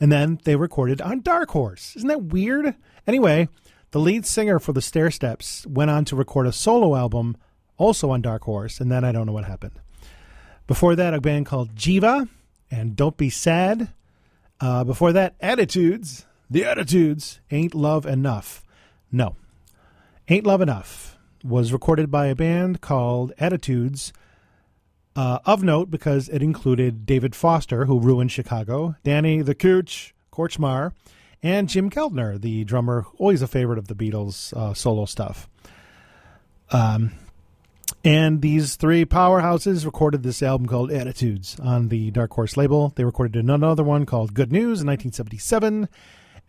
And 0.00 0.12
then 0.12 0.40
they 0.44 0.56
recorded 0.56 1.00
on 1.00 1.20
Dark 1.20 1.50
Horse. 1.50 1.94
Isn't 1.96 2.08
that 2.08 2.24
weird? 2.24 2.74
Anyway, 3.06 3.48
the 3.92 4.00
lead 4.00 4.26
singer 4.26 4.58
for 4.58 4.72
the 4.72 4.80
Stairsteps 4.80 5.66
went 5.66 5.90
on 5.90 6.04
to 6.06 6.16
record 6.16 6.46
a 6.46 6.52
solo 6.52 6.96
album 6.96 7.36
also 7.78 8.10
on 8.10 8.22
Dark 8.22 8.42
Horse, 8.42 8.80
and 8.80 8.90
then 8.90 9.04
I 9.04 9.12
don't 9.12 9.26
know 9.26 9.32
what 9.32 9.44
happened. 9.44 9.80
Before 10.66 10.96
that, 10.96 11.14
a 11.14 11.20
band 11.20 11.46
called 11.46 11.74
Jiva 11.74 12.28
and 12.70 12.96
Don't 12.96 13.16
Be 13.16 13.30
Sad. 13.30 13.92
Uh, 14.60 14.84
before 14.84 15.12
that, 15.12 15.34
Attitudes. 15.40 16.26
The 16.50 16.64
Attitudes 16.64 17.40
Ain't 17.50 17.74
Love 17.74 18.06
Enough. 18.06 18.62
No, 19.12 19.36
Ain't 20.28 20.46
Love 20.46 20.60
Enough 20.60 21.16
was 21.44 21.72
recorded 21.72 22.10
by 22.10 22.26
a 22.26 22.34
band 22.34 22.80
called 22.80 23.32
Attitudes. 23.38 24.12
Uh, 25.16 25.38
of 25.46 25.62
note 25.62 25.90
because 25.90 26.28
it 26.28 26.42
included 26.42 27.06
David 27.06 27.34
Foster, 27.34 27.86
who 27.86 27.98
ruined 27.98 28.30
Chicago, 28.30 28.96
Danny 29.02 29.40
the 29.40 29.54
Kootch 29.54 30.12
Kortchmar, 30.30 30.92
and 31.42 31.70
Jim 31.70 31.88
Keltner, 31.88 32.38
the 32.38 32.64
drummer, 32.64 33.06
always 33.16 33.40
a 33.40 33.46
favorite 33.46 33.78
of 33.78 33.88
the 33.88 33.94
Beatles 33.94 34.52
uh, 34.54 34.74
solo 34.74 35.06
stuff. 35.06 35.48
Um, 36.70 37.12
and 38.04 38.42
these 38.42 38.76
three 38.76 39.04
powerhouses 39.04 39.86
recorded 39.86 40.22
this 40.22 40.42
album 40.42 40.66
called 40.66 40.92
Attitudes 40.92 41.58
on 41.60 41.88
the 41.88 42.10
Dark 42.10 42.32
Horse 42.32 42.56
label. 42.56 42.92
They 42.94 43.04
recorded 43.04 43.36
another 43.36 43.84
one 43.84 44.06
called 44.06 44.34
Good 44.34 44.52
News 44.52 44.80
in 44.80 44.86
1977, 44.86 45.88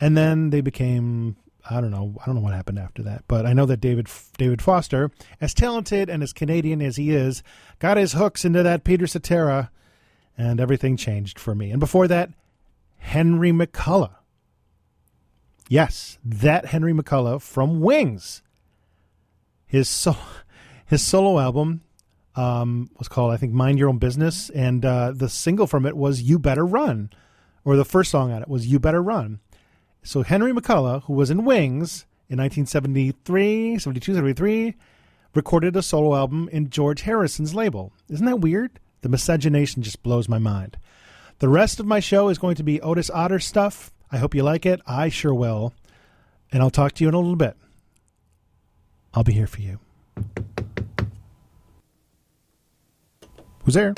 and 0.02 0.18
then 0.18 0.50
they 0.50 0.62
became 0.62 1.38
I 1.70 1.82
don't 1.82 1.92
know 1.92 2.16
I 2.22 2.26
don't 2.26 2.36
know 2.36 2.42
what 2.42 2.54
happened 2.54 2.80
after 2.80 3.04
that, 3.04 3.24
but 3.28 3.46
I 3.46 3.54
know 3.54 3.66
that 3.66 3.82
David 3.82 4.08
David 4.38 4.62
Foster, 4.62 5.12
as 5.42 5.54
talented 5.54 6.10
and 6.10 6.24
as 6.24 6.34
Canadian 6.34 6.82
as 6.82 6.96
he 6.96 7.12
is, 7.12 7.44
got 7.80 7.98
his 7.98 8.14
hooks 8.14 8.46
into 8.46 8.64
that 8.64 8.84
Peter 8.84 9.08
Cetera, 9.08 9.72
and 10.38 10.60
everything 10.60 10.98
changed 10.98 11.40
for 11.40 11.56
me. 11.56 11.72
And 11.72 11.80
before 11.80 12.08
that, 12.08 12.30
Henry 12.98 13.52
McCullough. 13.52 14.16
Yes, 15.70 16.18
that 16.24 16.68
Henry 16.68 16.94
McCullough 16.94 17.42
from 17.42 17.82
Wings. 17.82 18.42
His 19.66 19.90
so, 19.90 20.16
his 20.86 21.06
solo 21.06 21.40
album 21.40 21.82
um, 22.36 22.90
was 22.98 23.08
called, 23.08 23.34
I 23.34 23.38
think, 23.38 23.54
Mind 23.54 23.80
Your 23.80 23.90
Own 23.90 23.98
Business, 23.98 24.50
and 24.52 24.86
uh, 24.86 25.12
the 25.14 25.28
single 25.28 25.68
from 25.68 25.86
it 25.86 25.98
was 25.98 26.22
You 26.22 26.40
Better 26.40 26.66
Run, 26.66 27.10
or 27.66 27.76
the 27.76 27.84
first 27.84 28.12
song 28.12 28.32
on 28.32 28.42
it 28.42 28.48
was 28.48 28.68
You 28.68 28.80
Better 28.80 29.04
Run. 29.04 29.40
So 30.08 30.24
Henry 30.24 30.54
McCullough, 30.54 31.04
who 31.04 31.12
was 31.12 31.30
in 31.30 31.44
Wings 31.44 32.06
in 32.30 32.40
1973, 32.40 33.78
72, 33.78 34.14
73, 34.16 34.74
recorded 35.36 35.76
a 35.76 35.82
solo 35.82 36.16
album 36.16 36.48
in 36.50 36.70
George 36.70 37.02
Harrison's 37.02 37.54
label. 37.54 37.92
Isn't 38.10 38.26
that 38.26 38.40
weird? 38.40 38.80
The 39.02 39.10
miscegenation 39.10 39.84
just 39.84 40.02
blows 40.04 40.30
my 40.30 40.38
mind. 40.38 40.78
The 41.40 41.50
rest 41.50 41.82
of 41.82 41.86
my 41.86 42.00
show 42.00 42.30
is 42.30 42.38
going 42.38 42.56
to 42.56 42.64
be 42.64 42.80
Otis 42.80 43.10
Otter 43.10 43.40
stuff. 43.40 43.92
I 44.10 44.16
hope 44.16 44.34
you 44.34 44.44
like 44.44 44.66
it. 44.66 44.80
I 44.88 45.10
sure 45.10 45.34
will. 45.34 45.74
And 46.54 46.64
I'll 46.64 46.70
talk 46.70 46.94
to 46.94 47.04
you 47.04 47.10
in 47.10 47.14
a 47.14 47.20
little 47.20 47.36
bit. 47.36 47.58
I'll 49.14 49.26
be 49.26 49.34
here 49.34 49.46
for 49.46 49.60
you. 49.60 49.78
Who's 53.66 53.74
there? 53.74 53.94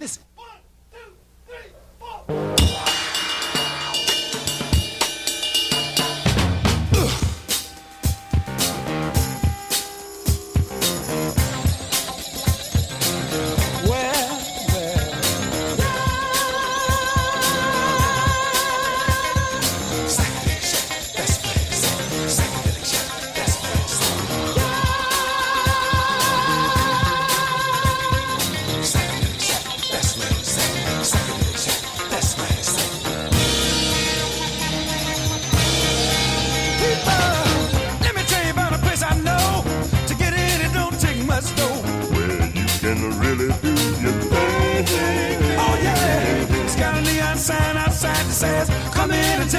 Listen. 0.00 0.22
One, 0.36 0.46
two, 0.92 0.98
three, 1.46 1.72
four. 1.98 2.57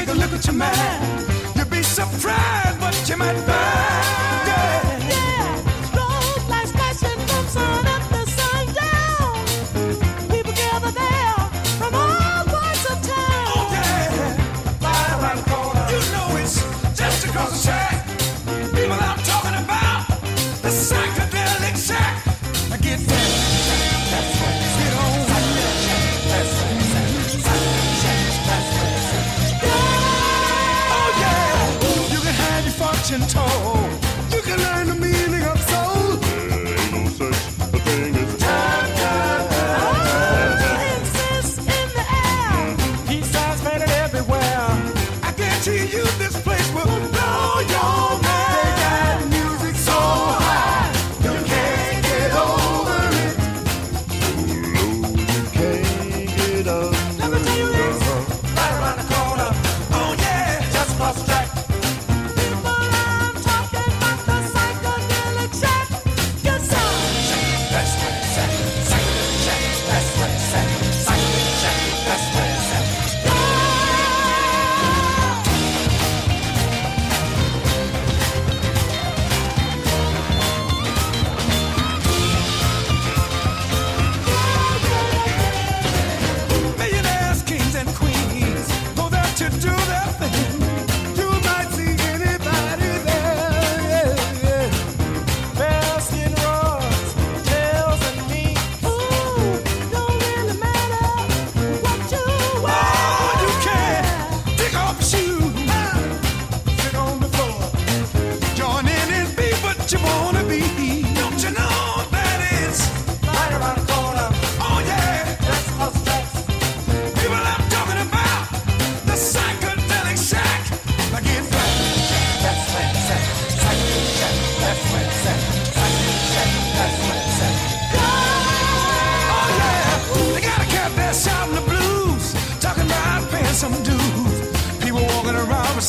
take 0.10 0.18
a 0.18 0.20
look 0.20 0.34
at 0.34 0.46
your 0.46 0.56
man. 0.56 1.56
You'd 1.56 1.70
be 1.70 1.84
surprised 1.84 2.80
what 2.82 3.10
you 3.10 3.18
might 3.18 3.38
find. 3.42 4.39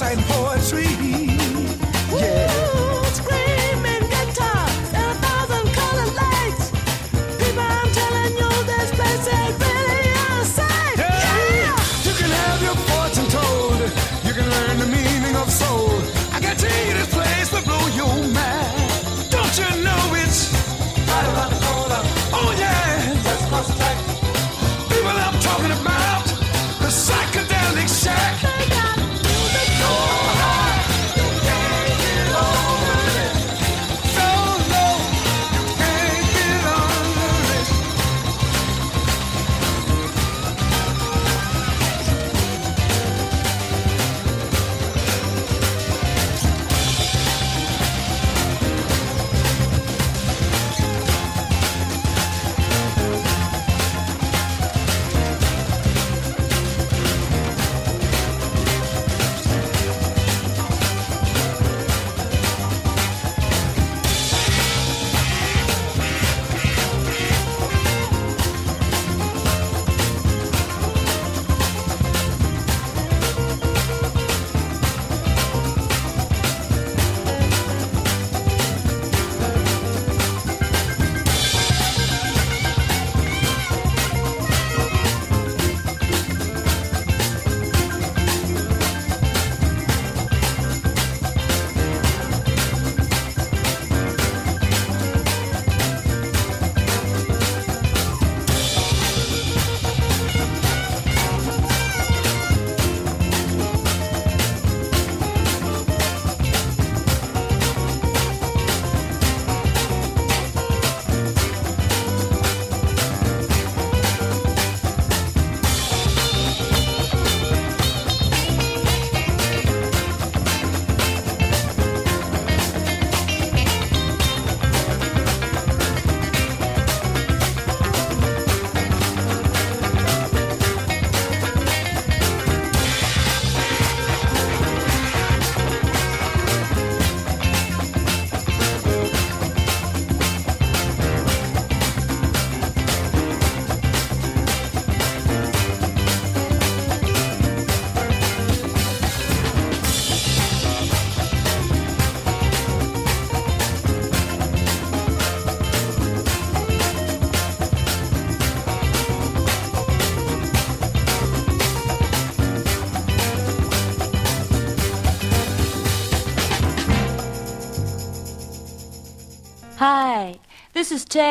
reciting 0.01 0.25
poetry. 0.29 1.10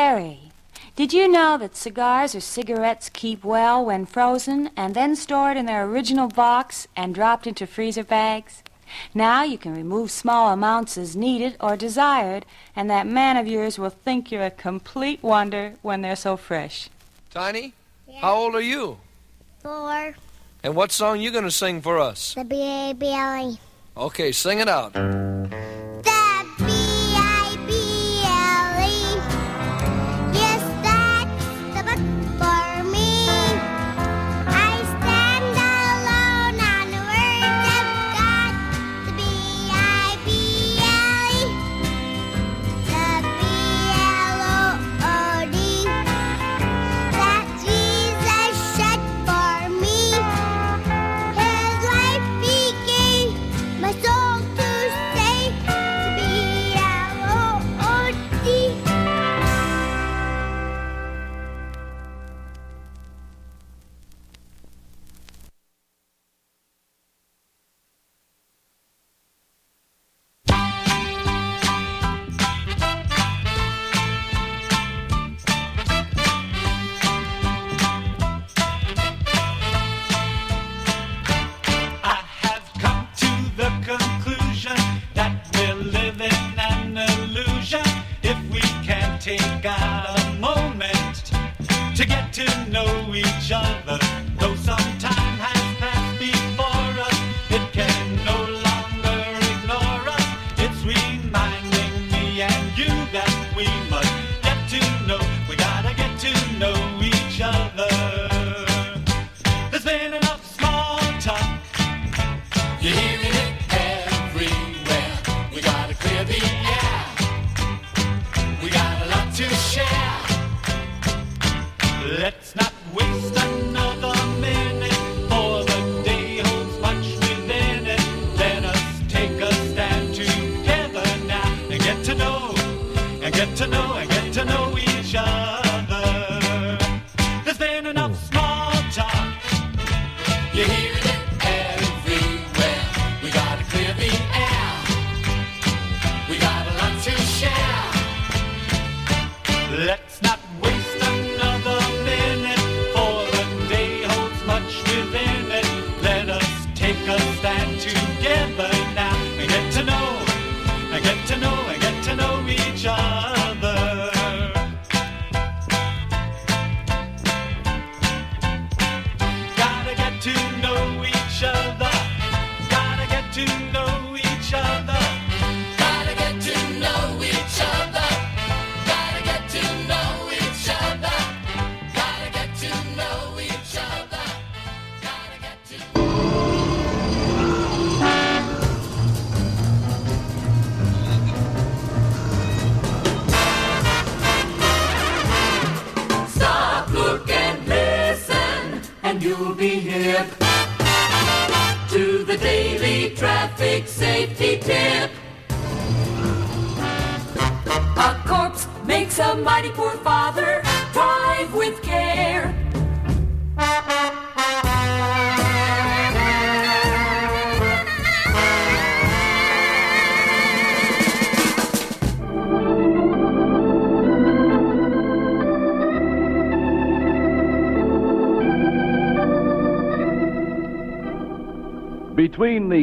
Terry. 0.09 0.39
Did 0.95 1.13
you 1.13 1.27
know 1.27 1.55
that 1.59 1.75
cigars 1.75 2.33
or 2.33 2.39
cigarettes 2.39 3.11
keep 3.13 3.43
well 3.43 3.85
when 3.85 4.07
frozen 4.07 4.71
and 4.75 4.95
then 4.95 5.15
stored 5.15 5.55
in 5.55 5.67
their 5.67 5.85
original 5.85 6.27
box 6.27 6.87
and 6.95 7.13
dropped 7.13 7.45
into 7.45 7.67
freezer 7.67 8.03
bags? 8.03 8.63
Now 9.13 9.43
you 9.43 9.59
can 9.59 9.75
remove 9.75 10.09
small 10.09 10.51
amounts 10.51 10.97
as 10.97 11.15
needed 11.15 11.57
or 11.59 11.77
desired, 11.77 12.47
and 12.75 12.89
that 12.89 13.05
man 13.05 13.37
of 13.37 13.45
yours 13.45 13.77
will 13.77 13.91
think 13.91 14.31
you're 14.31 14.41
a 14.41 14.49
complete 14.49 15.21
wonder 15.21 15.75
when 15.83 16.01
they're 16.01 16.15
so 16.15 16.37
fresh. 16.37 16.89
Tiny, 17.29 17.73
how 18.19 18.33
old 18.33 18.55
are 18.55 18.61
you? 18.61 18.97
Four. 19.61 20.15
And 20.63 20.75
what 20.75 20.91
song 20.91 21.21
you 21.21 21.29
gonna 21.29 21.51
sing 21.51 21.81
for 21.81 21.99
us? 21.99 22.33
The 22.33 22.45
B-A-B-L-E. 22.45 23.59
Okay, 23.95 24.31
sing 24.31 24.57
it 24.57 24.67
out. 24.67 24.95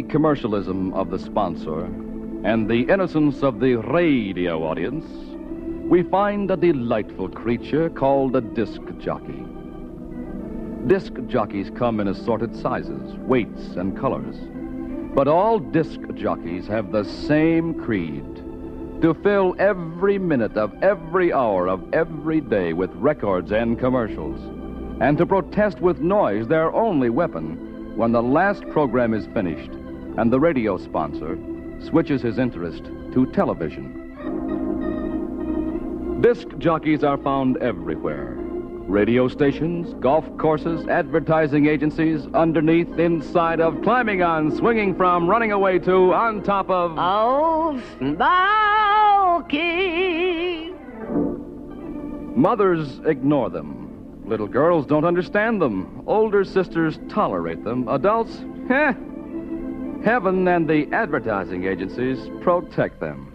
Commercialism 0.08 0.92
of 0.94 1.10
the 1.10 1.18
sponsor 1.18 1.84
and 2.44 2.68
the 2.68 2.82
innocence 2.82 3.42
of 3.42 3.60
the 3.60 3.74
radio 3.74 4.62
audience, 4.62 5.04
we 5.90 6.02
find 6.04 6.50
a 6.50 6.56
delightful 6.56 7.28
creature 7.28 7.90
called 7.90 8.36
a 8.36 8.40
disc 8.40 8.80
jockey. 8.98 9.44
Disc 10.86 11.12
jockeys 11.26 11.70
come 11.76 11.98
in 11.98 12.08
assorted 12.08 12.54
sizes, 12.54 13.14
weights, 13.18 13.74
and 13.76 13.98
colors. 13.98 14.36
But 15.14 15.28
all 15.28 15.58
disc 15.58 16.00
jockeys 16.14 16.66
have 16.68 16.92
the 16.92 17.04
same 17.04 17.74
creed 17.74 18.36
to 19.00 19.14
fill 19.22 19.54
every 19.58 20.18
minute 20.18 20.56
of 20.56 20.72
every 20.82 21.32
hour 21.32 21.68
of 21.68 21.82
every 21.92 22.40
day 22.40 22.72
with 22.72 22.90
records 22.94 23.50
and 23.50 23.78
commercials, 23.78 24.40
and 25.00 25.18
to 25.18 25.26
protest 25.26 25.80
with 25.80 26.00
noise 26.00 26.46
their 26.46 26.72
only 26.72 27.10
weapon 27.10 27.96
when 27.96 28.12
the 28.12 28.22
last 28.22 28.62
program 28.68 29.12
is 29.12 29.26
finished 29.34 29.75
and 30.18 30.32
the 30.32 30.40
radio 30.40 30.78
sponsor 30.78 31.38
switches 31.80 32.22
his 32.22 32.38
interest 32.38 32.84
to 33.12 33.26
television. 33.32 34.02
Disc 36.20 36.48
jockeys 36.58 37.04
are 37.04 37.18
found 37.18 37.58
everywhere 37.58 38.36
radio 38.88 39.26
stations, 39.28 39.92
golf 39.94 40.24
courses, 40.38 40.86
advertising 40.86 41.66
agencies, 41.66 42.26
underneath, 42.34 42.98
inside 42.98 43.60
of, 43.60 43.82
climbing 43.82 44.22
on, 44.22 44.56
swinging 44.56 44.94
from, 44.94 45.28
running 45.28 45.52
away 45.52 45.78
to, 45.80 46.14
on 46.14 46.42
top 46.42 46.70
of. 46.70 46.94
Oh, 46.96 47.82
Smokey! 49.38 50.72
Mothers 52.36 53.00
ignore 53.06 53.50
them. 53.50 54.22
Little 54.24 54.46
girls 54.46 54.86
don't 54.86 55.04
understand 55.04 55.60
them. 55.60 56.02
Older 56.06 56.44
sisters 56.44 56.98
tolerate 57.08 57.64
them. 57.64 57.88
Adults, 57.88 58.44
heh. 58.68 58.92
Heaven 60.06 60.46
and 60.46 60.68
the 60.68 60.86
advertising 60.92 61.64
agencies 61.64 62.30
protect 62.40 63.00
them. 63.00 63.26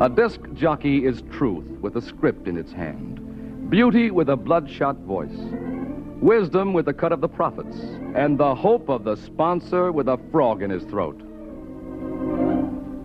A 0.00 0.08
disc 0.08 0.38
jockey 0.54 1.04
is 1.04 1.24
truth 1.32 1.66
with 1.80 1.96
a 1.96 2.00
script 2.00 2.46
in 2.46 2.56
its 2.56 2.70
hand, 2.70 3.68
beauty 3.68 4.12
with 4.12 4.28
a 4.28 4.36
bloodshot 4.36 4.96
voice, 4.98 5.36
wisdom 6.20 6.72
with 6.72 6.84
the 6.84 6.94
cut 6.94 7.10
of 7.10 7.20
the 7.20 7.26
prophets, 7.26 7.76
and 8.14 8.38
the 8.38 8.54
hope 8.54 8.88
of 8.88 9.02
the 9.02 9.16
sponsor 9.16 9.90
with 9.90 10.06
a 10.06 10.20
frog 10.30 10.62
in 10.62 10.70
his 10.70 10.84
throat. 10.84 11.20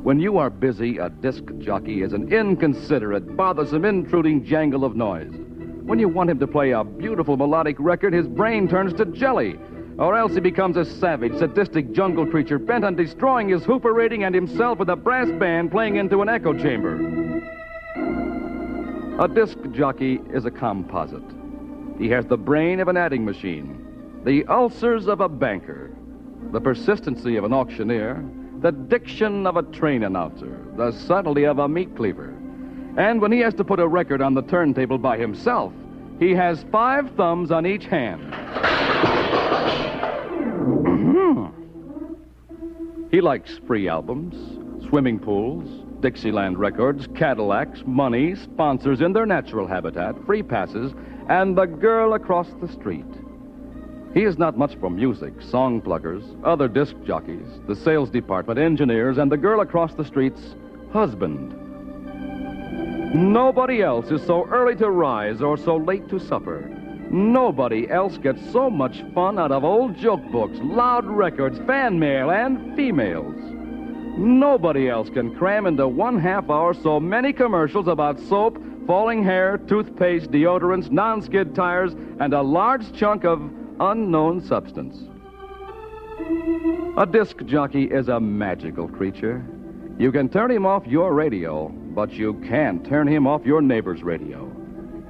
When 0.04 0.20
you 0.20 0.38
are 0.38 0.52
busy, 0.52 1.00
a 1.00 1.10
disc 1.10 1.46
jockey 1.58 2.04
is 2.04 2.14
an 2.14 2.32
inconsiderate, 2.32 3.36
bothersome, 3.36 3.86
intruding 3.86 4.46
jangle 4.46 4.86
of 4.86 4.96
noise. 4.96 5.34
When 5.82 5.98
you 5.98 6.10
want 6.10 6.30
him 6.30 6.38
to 6.38 6.48
play 6.48 6.74
a 6.74 6.84
beautiful 6.84 7.38
melodic 7.38 7.78
record, 7.80 8.14
his 8.14 8.28
brain 8.28 8.68
turns 8.68 8.94
to 8.94 9.06
jelly. 9.06 9.58
Or 9.98 10.16
else 10.16 10.34
he 10.34 10.40
becomes 10.40 10.78
a 10.78 10.86
savage, 10.86 11.38
sadistic 11.38 11.92
jungle 11.92 12.26
creature 12.26 12.58
bent 12.58 12.86
on 12.86 12.96
destroying 12.96 13.50
his 13.50 13.64
Hooper 13.64 13.94
rating 13.94 14.24
and 14.24 14.34
himself 14.34 14.80
with 14.80 14.90
a 14.90 14.96
brass 14.96 15.30
band 15.40 15.72
playing 15.72 15.98
into 15.98 16.22
an 16.22 16.30
echo 16.30 16.54
chamber. 16.54 16.96
A 19.20 19.28
disc 19.28 19.58
jockey 19.72 20.20
is 20.34 20.46
a 20.46 20.52
composite. 20.52 21.24
He 21.98 22.10
has 22.10 22.26
the 22.26 22.38
brain 22.38 22.80
of 22.80 22.88
an 22.88 22.98
adding 22.98 23.24
machine, 23.24 24.22
the 24.24 24.46
ulcers 24.46 25.08
of 25.08 25.22
a 25.22 25.30
banker, 25.30 25.92
the 26.52 26.60
persistency 26.60 27.36
of 27.36 27.44
an 27.44 27.54
auctioneer, 27.54 28.26
the 28.62 28.72
diction 28.72 29.46
of 29.46 29.58
a 29.58 29.64
train 29.64 30.04
announcer, 30.04 30.66
the 30.78 30.92
subtlety 30.92 31.46
of 31.46 31.60
a 31.60 31.68
meat 31.68 31.96
cleaver. 31.96 32.34
And 32.98 33.22
when 33.22 33.32
he 33.32 33.40
has 33.40 33.54
to 33.56 33.64
put 33.64 33.80
a 33.80 33.88
record 33.88 34.22
on 34.22 34.34
the 34.34 34.42
turntable 34.42 34.98
by 34.98 35.18
himself, 35.18 35.74
he 36.20 36.34
has 36.34 36.64
five 36.72 37.12
thumbs 37.16 37.52
on 37.52 37.66
each 37.66 37.86
hand. 37.86 38.34
Mm-hmm. 40.82 42.14
he 43.12 43.22
likes 43.22 43.60
free 43.68 43.88
albums, 43.88 44.36
swimming 44.88 45.20
pools, 45.20 45.68
Dixieland 46.02 46.58
records, 46.58 47.08
Cadillacs, 47.16 47.84
money, 47.86 48.36
sponsors 48.36 49.02
in 49.02 49.14
their 49.14 49.26
natural 49.26 49.68
habitat, 49.68 50.16
free 50.26 50.44
passes, 50.44 50.94
and 51.30 51.58
the 51.58 51.66
girl 51.66 52.14
across 52.14 52.50
the 52.60 52.68
street. 52.68 53.06
He 54.14 54.24
is 54.24 54.38
not 54.38 54.58
much 54.58 54.76
for 54.76 54.90
music, 54.90 55.42
song 55.42 55.80
pluggers, 55.80 56.24
other 56.44 56.68
disc 56.68 56.96
jockeys, 57.06 57.48
the 57.68 57.76
sales 57.76 58.10
department, 58.10 58.60
engineers, 58.60 59.18
and 59.18 59.32
the 59.32 59.38
girl 59.38 59.62
across 59.62 59.94
the 59.94 60.04
street's 60.04 60.56
husband. 60.92 61.56
Nobody 63.14 63.82
else 63.82 64.10
is 64.12 64.22
so 64.26 64.46
early 64.48 64.76
to 64.78 64.90
rise 64.90 65.42
or 65.42 65.56
so 65.58 65.78
late 65.78 66.10
to 66.10 66.20
supper. 66.20 66.81
Nobody 67.12 67.90
else 67.90 68.18
gets 68.18 68.40
so 68.54 68.70
much 68.70 69.04
fun 69.14 69.38
out 69.38 69.52
of 69.52 69.66
old 69.66 69.98
joke 69.98 70.24
books, 70.32 70.58
loud 70.62 71.06
records, 71.06 71.60
fan 71.68 72.00
mail, 72.00 72.32
and 72.32 72.74
females. 72.74 73.36
Nobody 74.18 74.88
else 74.88 75.10
can 75.10 75.36
cram 75.36 75.66
into 75.66 75.90
one 75.90 76.18
half 76.18 76.50
hour 76.50 76.74
so 76.74 77.02
many 77.02 77.34
commercials 77.34 77.90
about 77.90 78.18
soap, 78.18 78.64
falling 78.88 79.26
hair, 79.26 79.58
toothpaste, 79.58 80.32
deodorants, 80.32 80.90
non 80.90 81.22
skid 81.22 81.54
tires, 81.54 81.94
and 82.22 82.34
a 82.34 82.42
large 82.42 82.94
chunk 82.94 83.26
of 83.26 83.42
unknown 83.82 84.40
substance. 84.40 84.98
A 86.98 87.06
disc 87.06 87.44
jockey 87.46 87.86
is 87.86 88.08
a 88.08 88.22
magical 88.22 88.88
creature. 88.88 89.46
You 89.98 90.14
can 90.14 90.30
turn 90.30 90.50
him 90.50 90.66
off 90.66 90.88
your 90.88 91.14
radio, 91.14 91.68
but 91.68 92.12
you 92.14 92.36
can't 92.48 92.86
turn 92.86 93.08
him 93.08 93.28
off 93.28 93.46
your 93.46 93.62
neighbor's 93.62 94.02
radio. 94.02 94.51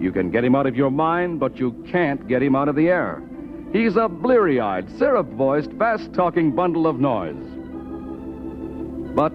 You 0.02 0.12
can 0.12 0.32
get 0.32 0.44
him 0.44 0.56
out 0.56 0.66
of 0.66 0.76
your 0.76 0.90
mind, 0.90 1.40
but 1.40 1.58
you 1.58 1.72
can't 1.92 2.28
get 2.28 2.42
him 2.42 2.56
out 2.56 2.68
of 2.68 2.76
the 2.76 2.90
air. 2.90 3.22
He's 3.72 3.96
a 3.96 4.10
bleary 4.10 4.60
eyed, 4.60 4.90
syrup 4.98 5.28
voiced, 5.28 5.72
fast 5.74 6.12
talking 6.14 6.56
bundle 6.56 6.88
of 6.88 7.00
noise. 7.00 7.36
But 9.16 9.34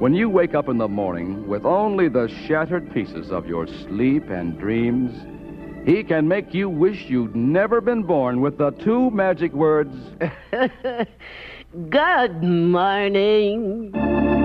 when 0.00 0.14
you 0.14 0.30
wake 0.30 0.54
up 0.54 0.68
in 0.68 0.78
the 0.78 0.86
morning 0.86 1.48
with 1.48 1.66
only 1.66 2.08
the 2.08 2.28
shattered 2.46 2.94
pieces 2.94 3.32
of 3.32 3.48
your 3.48 3.66
sleep 3.66 4.30
and 4.30 4.56
dreams, 4.58 5.12
he 5.84 6.04
can 6.04 6.28
make 6.28 6.54
you 6.54 6.68
wish 6.68 7.06
you'd 7.08 7.34
never 7.34 7.80
been 7.80 8.04
born 8.04 8.40
with 8.40 8.58
the 8.58 8.70
two 8.70 9.10
magic 9.10 9.52
words. 9.52 9.94
Good 11.90 12.42
morning. 12.44 14.37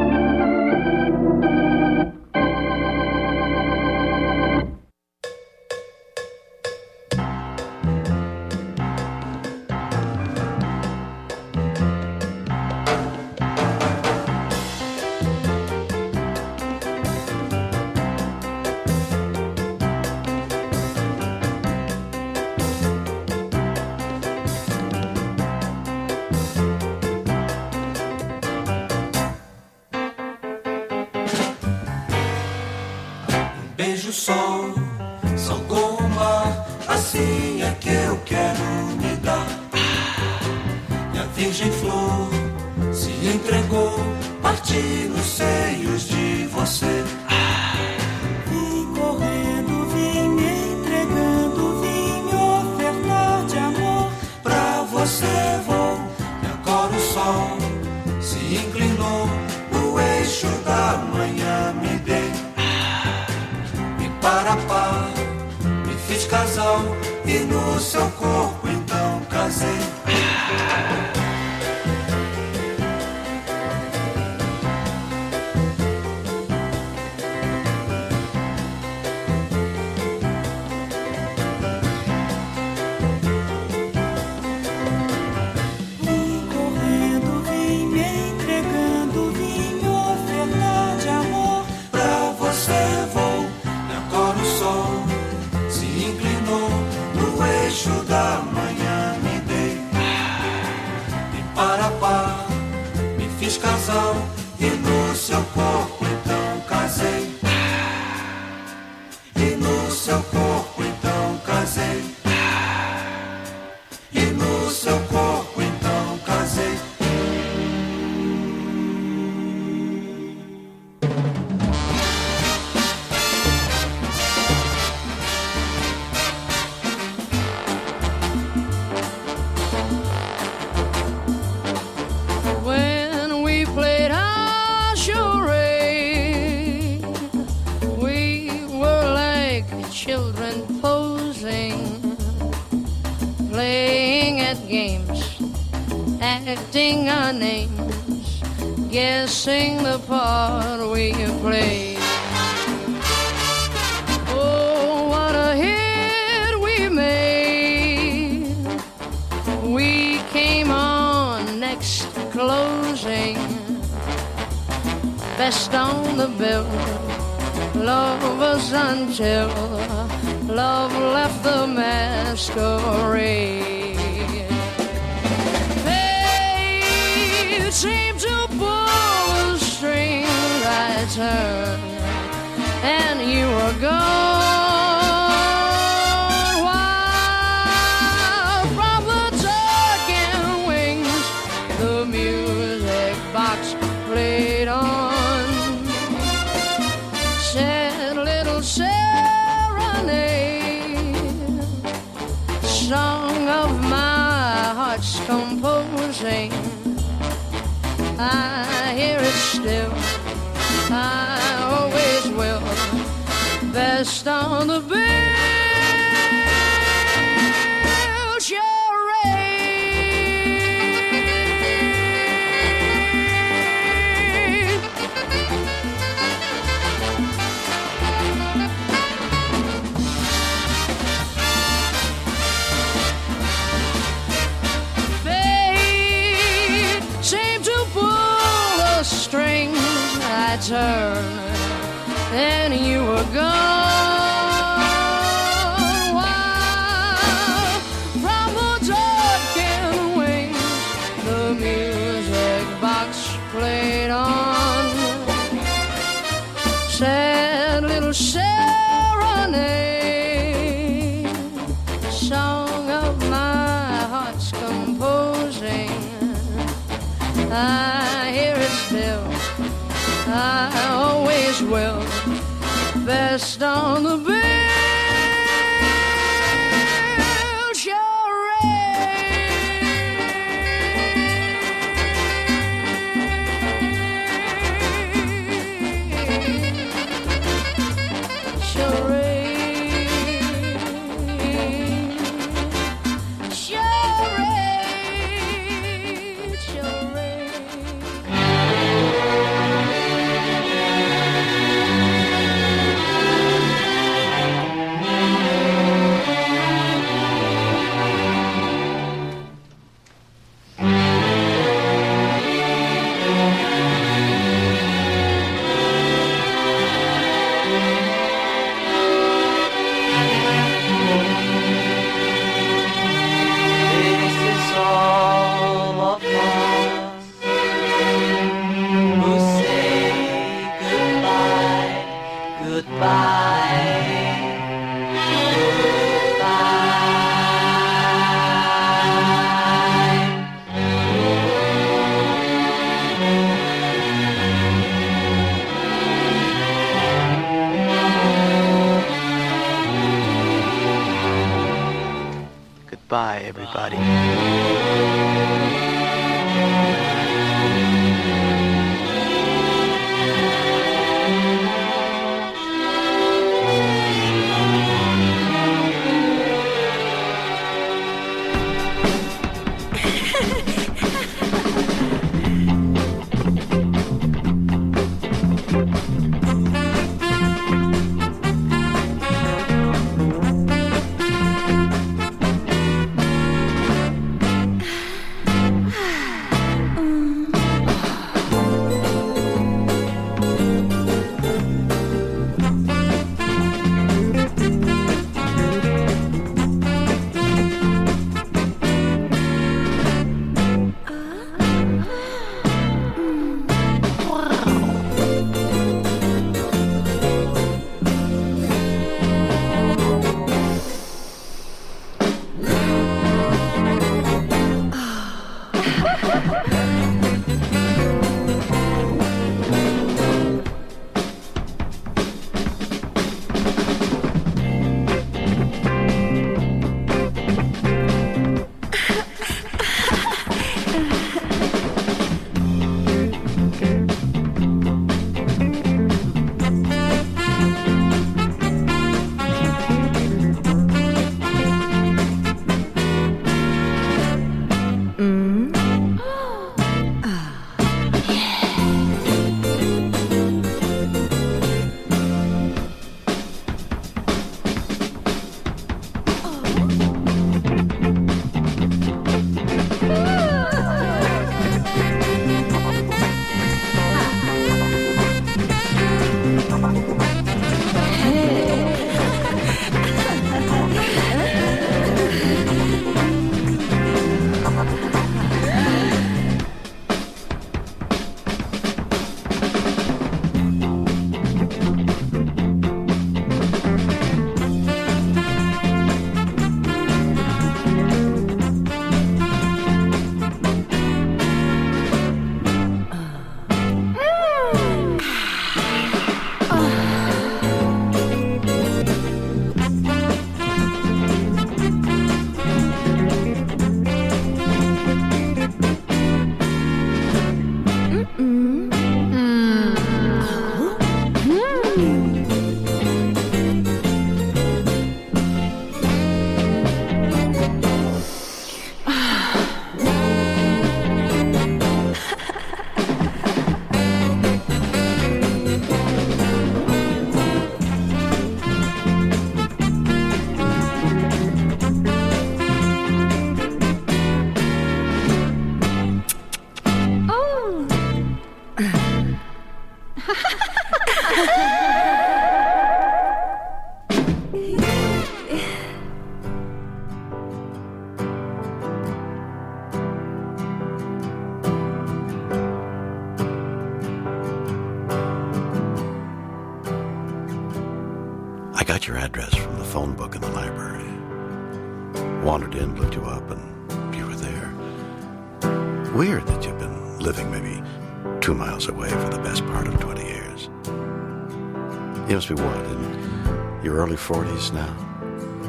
You 572.33 572.37
must 572.37 572.49
be 572.49 572.55
what, 572.55 572.85
in 572.87 573.81
your 573.83 573.97
early 573.97 574.15
40s 574.15 574.73
now? 574.73 574.91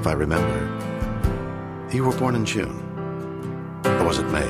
If 0.00 0.06
I 0.06 0.12
remember. 0.12 1.90
You 1.92 2.04
were 2.04 2.16
born 2.16 2.34
in 2.34 2.46
June. 2.46 2.80
Or 3.84 4.04
was 4.04 4.18
it 4.18 4.24
May? 4.30 4.48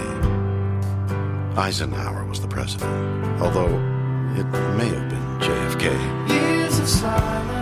Eisenhower 1.60 2.24
was 2.24 2.40
the 2.40 2.46
president, 2.46 3.42
although 3.42 3.66
it 4.36 4.46
may 4.76 4.90
have 4.90 5.10
been 5.10 5.40
JFK. 5.40 6.28
Years 6.28 6.78
of 6.78 6.88
silence, 6.88 7.53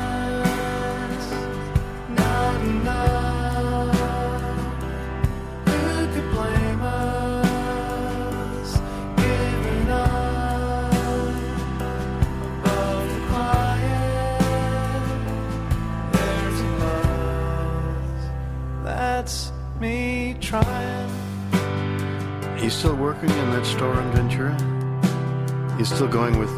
still 26.02 26.20
going 26.20 26.36
with. 26.36 26.50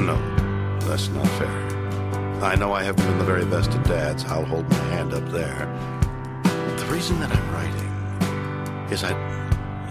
No, 0.00 0.18
that's 0.80 1.08
not 1.08 1.26
fair. 1.38 1.48
I 2.42 2.56
know 2.56 2.74
I 2.74 2.82
haven't 2.82 3.06
been 3.06 3.16
the 3.16 3.24
very 3.24 3.46
best 3.46 3.72
of 3.72 3.82
dads. 3.84 4.22
I'll 4.26 4.44
hold 4.44 4.68
my 4.68 4.76
hand 4.92 5.14
up 5.14 5.26
there. 5.30 5.64
The 6.42 6.84
reason 6.90 7.18
that 7.20 7.34
I'm 7.34 7.54
writing 7.54 8.92
is 8.92 9.02
I'd 9.02 9.16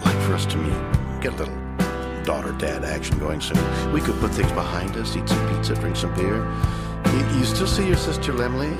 like 0.04 0.16
for 0.22 0.34
us 0.34 0.46
to 0.46 0.56
meet, 0.58 1.20
get 1.20 1.32
a 1.32 1.36
little 1.36 2.22
daughter 2.22 2.52
dad 2.52 2.84
action 2.84 3.18
going 3.18 3.40
soon. 3.40 3.58
We 3.92 4.00
could 4.00 4.20
put 4.20 4.30
things 4.30 4.52
behind 4.52 4.96
us, 4.96 5.16
eat 5.16 5.28
some 5.28 5.48
pizza, 5.48 5.74
drink 5.74 5.96
some 5.96 6.14
beer. 6.14 6.46
You, 7.12 7.38
you 7.38 7.44
still 7.44 7.66
see 7.66 7.88
your 7.88 7.96
sister 7.96 8.32
Lemley? 8.32 8.76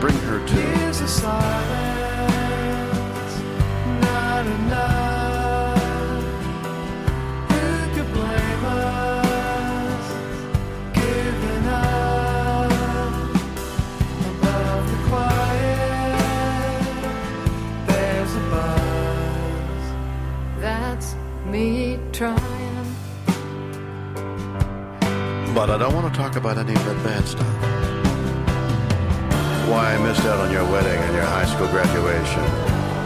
Bring 0.00 0.16
her 0.28 0.46
too. 0.46 1.85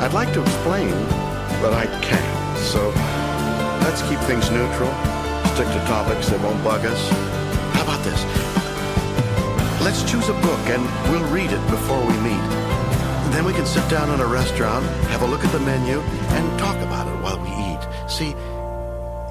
I'd 0.01 0.15
like 0.15 0.33
to 0.33 0.41
explain, 0.41 0.91
but 1.61 1.75
I 1.75 1.85
can't. 2.01 2.59
So 2.59 2.89
let's 3.85 4.01
keep 4.09 4.19
things 4.21 4.51
neutral. 4.51 4.89
Stick 5.53 5.69
to 5.69 5.81
topics 5.87 6.31
that 6.31 6.41
won't 6.43 6.63
bug 6.65 6.87
us. 6.87 7.11
How 7.77 7.83
about 7.83 8.03
this? 8.03 8.25
Let's 9.85 10.03
choose 10.11 10.29
a 10.31 10.39
book 10.41 10.61
and 10.73 10.83
we'll 11.13 11.29
read 11.31 11.53
it 11.53 11.61
before 11.69 12.01
we 12.01 12.17
meet. 12.25 12.47
Then 13.33 13.45
we 13.45 13.53
can 13.53 13.67
sit 13.67 13.89
down 13.91 14.09
in 14.11 14.21
a 14.21 14.27
restaurant, 14.27 14.87
have 15.13 15.21
a 15.21 15.27
look 15.27 15.45
at 15.45 15.53
the 15.53 15.61
menu, 15.61 16.01
and 16.01 16.59
talk 16.59 16.77
about 16.77 17.07
it 17.07 17.23
while 17.23 17.39
we 17.39 17.51
eat. 17.51 18.11
See, 18.11 18.35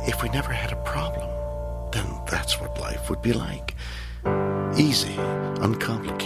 if 0.07 0.21
we 0.21 0.29
never 0.29 0.53
had 0.53 0.71
a 0.71 0.77
problem, 0.83 1.27
then 1.91 2.05
that's 2.29 2.61
what 2.61 2.79
life 2.79 3.09
would 3.09 3.23
be 3.23 3.33
like. 3.33 3.75
Easy, 4.77 5.15
uncomplicated, 5.17 6.18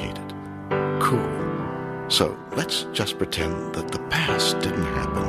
just 2.94 3.18
pretend 3.18 3.74
that 3.74 3.91
the 3.91 3.99
past 4.10 4.60
didn't 4.60 4.84
happen. 4.84 5.24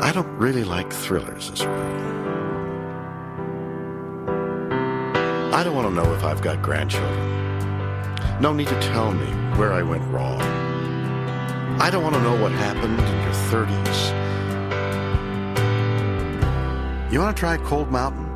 I 0.00 0.10
don't 0.12 0.36
really 0.36 0.64
like 0.64 0.92
thrillers 0.92 1.50
as 1.50 1.60
a 1.60 1.68
rule. 1.68 2.06
I 5.54 5.62
don't 5.62 5.76
want 5.76 5.88
to 5.88 5.94
know 5.94 6.12
if 6.12 6.24
I've 6.24 6.42
got 6.42 6.60
grandchildren. 6.62 7.36
No 8.40 8.52
need 8.52 8.66
to 8.68 8.80
tell 8.80 9.12
me 9.12 9.26
where 9.58 9.72
I 9.72 9.82
went 9.82 10.02
wrong. 10.12 10.42
I 11.80 11.88
don't 11.88 12.02
want 12.02 12.16
to 12.16 12.22
know 12.22 12.36
what 12.42 12.52
happened 12.52 12.98
in 12.98 13.22
your 13.22 13.32
30s. 13.50 14.26
You 17.12 17.20
want 17.20 17.36
to 17.36 17.40
try 17.40 17.56
Cold 17.58 17.92
Mountain? 17.92 18.26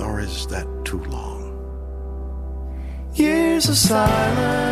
Or 0.00 0.18
is 0.18 0.46
that 0.48 0.66
too 0.84 1.02
long? 1.04 1.40
Years 3.14 3.68
of 3.68 3.76
silence, 3.76 4.71